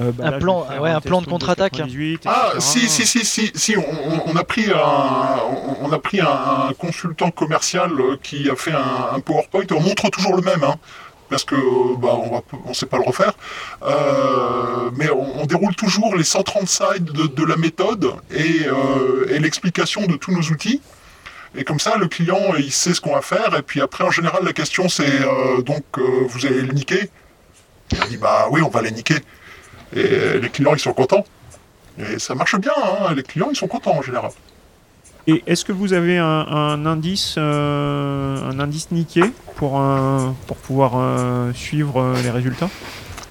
euh, 0.00 0.10
bah 0.12 0.24
Un 0.26 0.30
là, 0.32 0.38
plan- 0.38 0.66
ouais, 0.80 0.90
un 0.90 1.00
plan 1.00 1.20
de 1.22 1.26
contre-attaque. 1.26 1.72
98, 1.72 2.22
Ah, 2.26 2.52
si, 2.58 2.88
si, 2.88 3.06
si, 3.06 3.24
si, 3.24 3.52
si, 3.54 3.76
on, 3.76 4.36
a 4.36 4.44
pris 4.44 4.66
un, 4.70 5.36
on, 5.82 5.92
a 5.92 5.98
pris 5.98 6.20
un, 6.20 6.68
un 6.68 6.72
consultant 6.78 7.30
commercial 7.30 7.90
euh, 8.00 8.16
qui 8.22 8.48
a 8.50 8.56
fait 8.56 8.72
un, 8.72 9.14
un 9.16 9.20
PowerPoint. 9.20 9.64
On 9.72 9.80
montre 9.80 10.08
toujours 10.10 10.34
le 10.36 10.42
même, 10.42 10.64
hein, 10.64 10.76
parce 11.28 11.44
que 11.44 11.56
bah, 11.98 12.08
on 12.22 12.30
va, 12.34 12.40
on 12.66 12.72
sait 12.74 12.86
pas 12.86 12.96
le 12.98 13.04
refaire. 13.04 13.32
Euh, 13.82 14.90
mais 14.96 15.10
on, 15.10 15.40
on 15.42 15.46
déroule 15.46 15.74
toujours 15.74 16.16
les 16.16 16.24
130 16.24 16.68
sides 16.68 17.04
de, 17.12 17.26
de 17.26 17.44
la 17.44 17.56
méthode 17.56 18.12
et, 18.30 18.66
euh, 18.66 19.26
et 19.30 19.38
l'explication 19.38 20.06
de 20.06 20.16
tous 20.16 20.32
nos 20.32 20.42
outils. 20.42 20.80
Et 21.54 21.64
comme 21.64 21.78
ça, 21.80 21.96
le 21.98 22.06
client, 22.08 22.54
il 22.58 22.72
sait 22.72 22.94
ce 22.94 23.00
qu'on 23.02 23.14
va 23.14 23.20
faire. 23.20 23.54
Et 23.58 23.62
puis 23.62 23.80
après, 23.82 24.04
en 24.04 24.10
général, 24.10 24.42
la 24.44 24.54
question 24.54 24.88
c'est 24.88 25.04
euh, 25.20 25.60
donc, 25.62 25.84
euh, 25.98 26.02
vous 26.26 26.46
allez 26.46 26.62
le 26.62 26.72
niquer? 26.72 27.10
Et 27.92 27.96
On 28.02 28.06
dit 28.08 28.16
bah 28.16 28.46
oui, 28.50 28.62
on 28.62 28.70
va 28.70 28.80
les 28.80 28.90
niquer. 28.90 29.16
Et 29.94 30.38
les 30.40 30.48
clients, 30.48 30.74
ils 30.74 30.80
sont 30.80 30.92
contents. 30.92 31.24
Et 31.98 32.18
ça 32.18 32.34
marche 32.34 32.56
bien, 32.58 32.72
hein, 32.76 33.12
les 33.14 33.22
clients 33.22 33.48
ils 33.50 33.56
sont 33.56 33.68
contents 33.68 33.96
en 33.98 34.02
général. 34.02 34.30
Et 35.26 35.42
est-ce 35.46 35.64
que 35.64 35.72
vous 35.72 35.92
avez 35.92 36.16
un, 36.18 36.24
un 36.26 36.86
indice, 36.86 37.34
euh, 37.38 38.50
un 38.50 38.58
indice 38.58 38.90
niqué 38.90 39.22
pour, 39.56 39.78
un- 39.78 40.34
pour 40.46 40.56
pouvoir 40.56 40.92
euh, 40.96 41.52
suivre 41.52 42.00
euh, 42.00 42.22
les 42.22 42.30
résultats? 42.30 42.70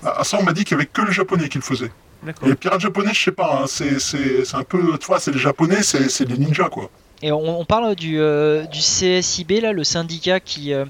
Ah, 0.06 0.24
ça 0.24 0.38
on 0.40 0.44
m'a 0.44 0.54
dit 0.54 0.64
qu'il 0.64 0.74
y 0.78 0.80
avait 0.80 0.86
que 0.86 1.02
les 1.02 1.12
japonais 1.12 1.50
qui 1.50 1.58
le 1.58 1.64
faisaient. 1.64 1.92
Les 2.46 2.54
pirates 2.54 2.80
japonais, 2.82 3.12
je 3.14 3.24
sais 3.24 3.32
pas, 3.32 3.62
hein, 3.64 3.66
c'est, 3.68 4.00
c'est, 4.00 4.46
c'est 4.46 4.56
un 4.56 4.64
peu, 4.64 4.96
tu 5.00 5.08
vois, 5.08 5.20
c'est 5.20 5.32
les 5.32 5.40
japonais, 5.40 5.82
c'est, 5.82 6.08
c'est 6.08 6.26
des 6.26 6.38
ninjas 6.38 6.70
quoi. 6.70 6.90
Et 7.24 7.32
on, 7.32 7.60
on 7.60 7.66
parle 7.66 7.96
du, 7.96 8.20
euh, 8.20 8.64
du 8.68 8.80
CSIB, 8.80 9.60
là, 9.62 9.74
le 9.74 9.84
syndicat 9.84 10.40
qui, 10.40 10.72
euh, 10.74 10.86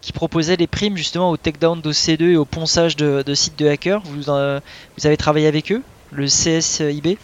qui 0.00 0.12
proposait 0.12 0.56
les 0.56 0.66
primes 0.66 0.96
justement 0.96 1.30
au 1.30 1.36
takedown 1.36 1.80
d'OC2 1.80 2.22
et 2.30 2.36
au 2.36 2.44
ponçage 2.44 2.96
de, 2.96 3.22
de 3.24 3.34
sites 3.34 3.58
de 3.58 3.68
hackers. 3.68 4.00
Vous, 4.04 4.30
euh, 4.30 4.60
vous 4.96 5.06
avez 5.06 5.16
travaillé 5.16 5.46
avec 5.46 5.72
eux, 5.72 5.82
le 6.10 6.26
CSIB 6.26 7.18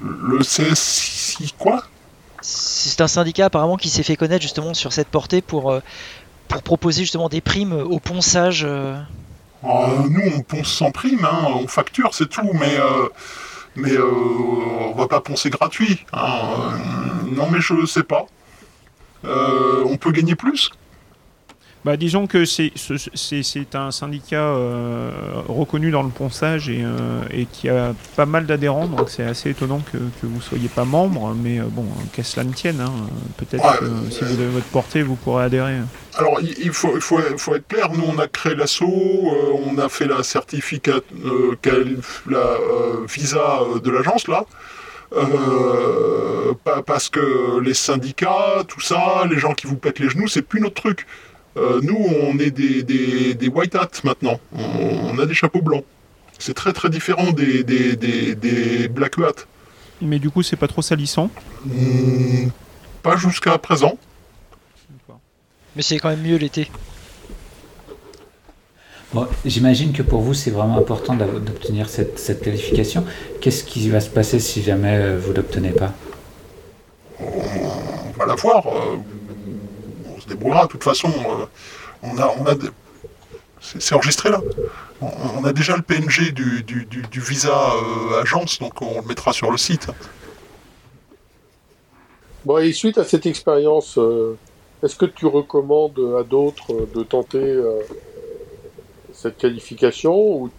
Le 0.00 0.38
CSI 0.38 1.54
quoi? 1.58 1.84
C'est 2.40 3.00
un 3.00 3.08
syndicat 3.08 3.46
apparemment 3.46 3.76
qui 3.76 3.88
s'est 3.88 4.02
fait 4.02 4.16
connaître 4.16 4.42
justement 4.42 4.74
sur 4.74 4.92
cette 4.92 5.08
portée 5.08 5.40
pour, 5.40 5.70
euh, 5.70 5.80
pour 6.48 6.62
proposer 6.62 7.02
justement 7.02 7.28
des 7.28 7.40
primes 7.40 7.72
au 7.72 7.98
ponçage. 8.00 8.64
euh. 8.68 8.96
Euh, 9.64 9.68
Nous 10.10 10.22
on 10.36 10.40
ponce 10.40 10.68
sans 10.72 10.90
prime, 10.90 11.24
hein, 11.24 11.46
on 11.54 11.68
facture, 11.68 12.14
c'est 12.14 12.28
tout, 12.28 12.50
mais, 12.52 12.76
euh, 12.78 13.08
mais 13.76 13.92
euh, 13.92 14.04
on 14.04 14.94
va 14.96 15.06
pas 15.06 15.20
poncer 15.20 15.50
gratuit. 15.50 16.04
hein, 16.12 16.78
non 17.30 17.48
mais 17.50 17.60
je 17.60 17.86
sais 17.86 18.02
pas. 18.02 18.26
On 19.24 19.96
peut 19.98 20.10
gagner 20.10 20.34
plus? 20.34 20.70
Bah, 21.84 21.96
disons 21.96 22.28
que 22.28 22.44
c'est 22.44 22.70
ce- 22.76 22.94
c'est 23.12 23.42
c'est 23.42 23.74
un 23.74 23.90
syndicat 23.90 24.36
euh, 24.40 25.10
reconnu 25.48 25.90
dans 25.90 26.04
le 26.04 26.10
ponçage 26.10 26.68
et, 26.68 26.80
euh, 26.84 27.22
et 27.32 27.46
qui 27.46 27.68
a 27.68 27.92
pas 28.14 28.24
mal 28.24 28.46
d'adhérents, 28.46 28.86
donc 28.86 29.10
c'est 29.10 29.24
assez 29.24 29.50
étonnant 29.50 29.80
que, 29.90 29.98
que 29.98 30.26
vous 30.26 30.40
soyez 30.40 30.68
pas 30.68 30.84
membre, 30.84 31.34
mais 31.34 31.58
euh, 31.58 31.64
bon, 31.68 31.84
qu'à 32.12 32.22
cela 32.22 32.44
ne 32.44 32.52
tienne, 32.52 32.80
hein, 32.80 32.92
peut-être 33.36 33.80
que 33.80 33.84
euh, 33.84 34.10
si 34.10 34.20
vous 34.22 34.34
avez 34.34 34.46
votre 34.50 34.66
portée, 34.66 35.02
vous 35.02 35.16
pourrez 35.16 35.42
adhérer. 35.46 35.78
alors, 36.18 36.38
il 36.40 36.70
faut, 36.72 36.92
il, 36.94 37.00
faut, 37.00 37.18
il 37.32 37.36
faut 37.38 37.56
être 37.56 37.66
clair, 37.66 37.88
nous 37.92 38.04
on 38.06 38.18
a 38.20 38.28
créé 38.28 38.54
l'assaut, 38.54 38.86
on 39.66 39.76
a 39.78 39.88
fait 39.88 40.06
la 40.06 40.22
certificat, 40.22 41.00
la 42.30 42.46
visa 43.08 43.58
de 43.82 43.90
l'agence 43.90 44.28
là, 44.28 44.44
parce 46.86 47.08
que 47.08 47.58
les 47.60 47.74
syndicats, 47.74 48.62
tout 48.68 48.80
ça, 48.80 49.24
les 49.28 49.38
gens 49.38 49.52
qui 49.54 49.66
vous 49.66 49.76
pètent 49.76 49.98
les 49.98 50.08
genoux, 50.10 50.28
c'est 50.28 50.42
plus 50.42 50.60
notre 50.60 50.80
truc. 50.80 51.06
Nous, 51.56 51.98
on 51.98 52.38
est 52.38 52.50
des, 52.50 52.82
des, 52.82 53.34
des 53.34 53.48
white 53.48 53.74
hats 53.74 53.88
maintenant, 54.04 54.40
on, 54.52 55.18
a 55.18 55.26
des 55.26 55.34
chapeaux 55.34 55.62
blancs. 55.62 55.84
C'est 56.38 56.54
très 56.54 56.72
très 56.72 56.88
différent 56.90 57.30
des, 57.30 57.62
des, 57.62 57.96
des, 57.96 58.88
black 58.88 59.18
hats. 59.18 59.44
Mais 60.00 60.18
du 60.18 60.30
coup, 60.30 60.42
c'est 60.42 60.56
pas 60.56 60.66
trop 60.66 60.82
salissant 60.82 61.30
hmm, 61.64 62.48
Pas 63.02 63.16
jusqu'à 63.16 63.56
présent. 63.58 63.96
Mais 65.76 65.82
c'est 65.82 65.98
quand 65.98 66.10
même 66.10 66.22
mieux 66.22 66.36
l'été. 66.36 66.68
Bon, 69.14 69.26
J'imagine 69.44 69.92
que 69.92 70.02
pour 70.02 70.22
vous, 70.22 70.32
c'est 70.32 70.50
vraiment 70.50 70.78
important 70.78 71.14
d'obtenir 71.14 71.88
cette, 71.88 72.42
qualification. 72.42 73.04
Qu'est-ce 73.40 73.62
qui 73.64 73.88
va 73.90 74.00
se 74.00 74.08
passer 74.08 74.40
si 74.40 74.62
jamais 74.62 74.96
euh, 74.96 75.18
vous 75.18 75.30
ne 75.30 75.36
l'obtenez 75.36 75.70
pas? 75.70 75.92
On 77.20 78.18
va 78.18 78.26
la 78.26 78.34
voir. 78.34 78.66
Euh, 80.32 80.34
débrouillera. 80.34 80.66
De 80.66 80.72
toute 80.72 80.84
façon, 80.84 81.08
euh, 81.08 81.46
on 82.02 82.18
a, 82.18 82.34
on 82.38 82.46
a 82.46 82.54
c'est 83.60 83.94
enregistré 83.94 84.30
là. 84.30 84.40
On, 85.00 85.44
a 85.44 85.52
déjà 85.52 85.76
le 85.76 85.82
PNG 85.82 86.32
du, 86.32 86.62
du, 86.64 87.20
visa 87.20 87.56
agence, 88.20 88.58
donc 88.60 88.82
on 88.82 89.00
le 89.00 89.06
mettra 89.06 89.32
sur 89.32 89.50
le 89.50 89.56
site. 89.56 89.88
Bon, 92.44 92.58
et 92.58 92.72
suite 92.72 92.98
à 92.98 93.04
cette 93.04 93.26
expérience, 93.26 93.98
est-ce 94.82 94.96
que 94.96 95.06
tu 95.06 95.26
recommandes 95.26 96.16
à 96.18 96.24
d'autres 96.24 96.88
de 96.92 97.04
tenter 97.04 97.38
euh, 97.38 97.82
cette 99.12 99.38
qualification 99.38 100.14
ou, 100.14 100.50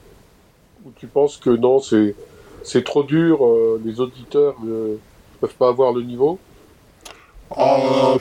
tu 0.97 1.07
penses 1.07 1.38
que 1.38 1.49
non, 1.49 1.79
c'est, 1.79 2.83
trop 2.83 3.03
dur, 3.03 3.45
euh, 3.45 3.81
les 3.86 3.99
auditeurs 4.01 4.55
ne 4.63 4.97
peuvent 5.39 5.55
pas 5.55 5.69
avoir 5.69 5.93
le 5.93 6.03
niveau? 6.03 6.39
Euh, 7.57 8.17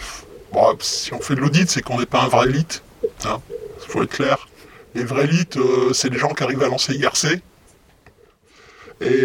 bah, 0.63 0.79
Si 0.81 1.13
on 1.13 1.21
fait 1.21 1.35
de 1.35 1.41
l'audit, 1.41 1.71
c'est 1.71 1.83
qu'on 1.83 1.99
n'est 1.99 2.07
pas 2.07 2.23
un 2.23 2.29
vrai 2.29 2.49
élite. 2.49 2.83
Il 3.03 3.29
hein, 3.29 3.41
faut 3.89 4.03
être 4.03 4.11
clair. 4.11 4.49
Les 4.95 5.05
vrais 5.05 5.25
élites, 5.25 5.59
c'est 5.93 6.11
les 6.11 6.19
gens 6.19 6.35
qui 6.35 6.43
arrivent 6.43 6.63
à 6.63 6.69
lancer 6.69 6.95
IRC. 6.95 7.41
Et, 9.01 9.25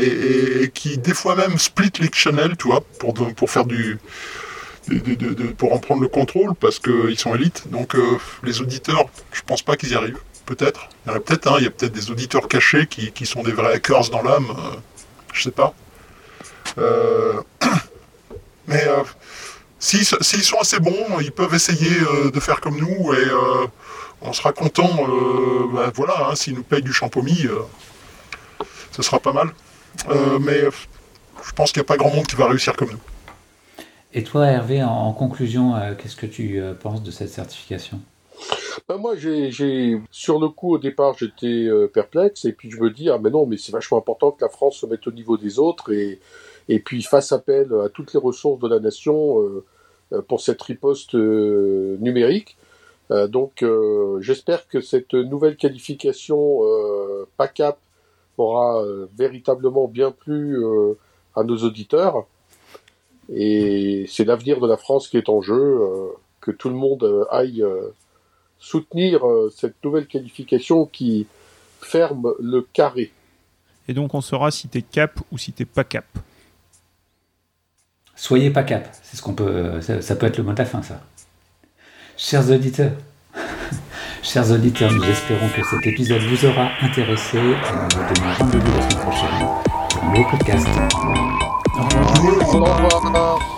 et, 0.00 0.70
qui 0.70 0.96
des 0.96 1.12
fois 1.12 1.34
même 1.34 1.58
split 1.58 1.92
les 2.00 2.08
channels, 2.12 2.56
tu 2.56 2.68
vois, 2.68 2.80
pour, 2.98 3.12
pour 3.12 3.50
faire 3.50 3.66
du, 3.66 3.98
pour 5.56 5.72
en 5.72 5.78
prendre 5.78 6.02
le 6.02 6.08
contrôle 6.08 6.54
parce 6.54 6.78
qu'ils 6.78 7.18
sont 7.18 7.34
élites. 7.34 7.70
Donc 7.70 7.94
euh, 7.94 8.18
les 8.42 8.60
auditeurs, 8.60 9.06
je 9.32 9.42
pense 9.42 9.62
pas 9.62 9.76
qu'ils 9.76 9.90
y 9.92 9.94
arrivent. 9.94 10.18
Peut-être. 10.46 10.88
Il 11.04 11.10
y 11.10 11.12
en 11.12 11.16
a 11.16 11.20
peut-être, 11.20 11.46
hein, 11.46 11.56
il 11.58 11.64
y 11.64 11.66
a 11.66 11.70
peut-être 11.70 11.92
des 11.92 12.10
auditeurs 12.10 12.48
cachés 12.48 12.86
qui, 12.86 13.26
sont 13.26 13.42
des 13.42 13.52
vrais 13.52 13.74
hackers 13.74 14.08
dans 14.08 14.22
l'âme. 14.22 14.46
Euh, 14.50 14.76
je 15.34 15.42
sais 15.42 15.50
pas. 15.50 15.74
Euh, 16.78 17.34
mais 18.66 18.82
s'ils 19.88 20.44
sont 20.44 20.58
assez 20.58 20.80
bons, 20.80 21.20
ils 21.20 21.32
peuvent 21.32 21.54
essayer 21.54 21.90
de 22.32 22.40
faire 22.40 22.60
comme 22.60 22.78
nous 22.78 23.12
et 23.14 23.26
on 24.22 24.32
sera 24.32 24.52
content. 24.52 24.90
Ben, 25.72 25.90
voilà, 25.94 26.28
hein, 26.28 26.34
s'ils 26.34 26.54
nous 26.54 26.62
payent 26.62 26.82
du 26.82 26.92
champomis, 26.92 27.46
ce 28.92 29.02
sera 29.02 29.18
pas 29.18 29.32
mal. 29.32 29.48
mais 30.40 30.62
je 31.44 31.52
pense 31.52 31.72
qu'il 31.72 31.80
n'y 31.80 31.86
a 31.86 31.88
pas 31.88 31.96
grand 31.96 32.14
monde 32.14 32.26
qui 32.26 32.36
va 32.36 32.48
réussir 32.48 32.76
comme 32.76 32.90
nous. 32.90 33.00
Et 34.14 34.24
toi, 34.24 34.46
Hervé, 34.46 34.82
en, 34.82 35.12
conclusion, 35.12 35.76
euh, 35.76 35.94
qu'est-ce 35.94 36.16
que 36.16 36.26
tu 36.26 36.60
euh, 36.60 36.74
penses 36.74 37.02
de 37.02 37.10
cette 37.10 37.28
certification? 37.28 38.00
Ben 38.88 38.96
moi, 38.96 39.16
j'ai, 39.16 40.00
sur 40.10 40.40
le 40.40 40.48
coup, 40.48 40.74
au 40.74 40.78
départ, 40.78 41.16
j'étais 41.18 41.66
euh, 41.66 41.88
perplexe, 41.88 42.44
et 42.46 42.52
puis 42.52 42.70
je 42.70 42.80
me 42.80 42.90
dis, 42.90 43.10
ah 43.10 43.18
mais 43.18 43.28
non, 43.28 43.44
mais 43.44 43.58
c'est 43.58 43.72
vachement 43.72 43.98
important 43.98 44.30
que 44.30 44.42
la 44.42 44.48
France 44.48 44.78
se 44.78 44.86
mette 44.86 45.06
au 45.06 45.10
niveau 45.10 45.36
des 45.36 45.58
autres, 45.58 45.92
et, 45.92 46.20
et 46.68 46.78
puis 46.78 47.02
fasse 47.02 47.32
appel 47.32 47.70
à 47.84 47.90
toutes 47.90 48.14
les 48.14 48.20
ressources 48.20 48.60
de 48.60 48.68
la 48.68 48.78
nation 48.78 49.36
pour 50.26 50.40
cette 50.40 50.62
riposte 50.62 51.14
numérique. 51.14 52.56
donc, 53.10 53.64
j'espère 54.20 54.68
que 54.68 54.80
cette 54.80 55.14
nouvelle 55.14 55.56
qualification 55.56 56.60
PACAP 57.36 57.78
aura 58.36 58.82
véritablement 59.16 59.88
bien 59.88 60.10
plu 60.10 60.62
à 61.34 61.44
nos 61.44 61.56
auditeurs. 61.58 62.26
Et 63.30 64.06
c'est 64.08 64.24
l'avenir 64.24 64.60
de 64.60 64.66
la 64.66 64.76
France 64.76 65.08
qui 65.08 65.16
est 65.16 65.28
en 65.28 65.42
jeu, 65.42 65.54
euh, 65.54 66.08
que 66.40 66.50
tout 66.50 66.68
le 66.68 66.74
monde 66.74 67.04
euh, 67.04 67.24
aille 67.30 67.62
euh, 67.62 67.94
soutenir 68.58 69.20
cette 69.54 69.76
nouvelle 69.84 70.06
qualification 70.06 70.86
qui 70.86 71.26
ferme 71.80 72.34
le 72.40 72.62
carré. 72.72 73.12
Et 73.86 73.94
donc 73.94 74.14
on 74.14 74.20
saura 74.20 74.50
si 74.50 74.68
t'es 74.68 74.82
cap 74.82 75.20
ou 75.30 75.38
si 75.38 75.52
t'es 75.52 75.64
pas 75.64 75.84
cap. 75.84 76.06
Soyez 78.18 78.50
pas 78.50 78.64
cap, 78.64 78.88
c'est 79.04 79.16
ce 79.16 79.22
qu'on 79.22 79.32
peut, 79.32 79.80
ça, 79.80 80.16
peut 80.16 80.26
être 80.26 80.38
le 80.38 80.42
mot 80.42 80.52
de 80.52 80.58
la 80.58 80.64
fin, 80.64 80.82
ça. 80.82 81.00
Chers 82.16 82.50
auditeurs, 82.50 82.90
chers 84.24 84.50
auditeurs, 84.50 84.90
nous 84.90 85.04
espérons 85.04 85.48
que 85.56 85.64
cet 85.64 85.86
épisode 85.86 86.22
vous 86.22 86.44
aura 86.46 86.70
intéressé. 86.82 87.38
On 87.38 87.96
vous 87.96 88.14
donne 88.14 88.34
rendez-vous 88.40 88.76
la 88.76 88.90
semaine 88.90 89.04
prochaine 89.04 89.46
pour 89.88 90.02
un 90.02 90.10
nouveau 90.10 90.30
podcast. 90.30 90.66
Au 91.76 92.64
revoir. 92.64 93.57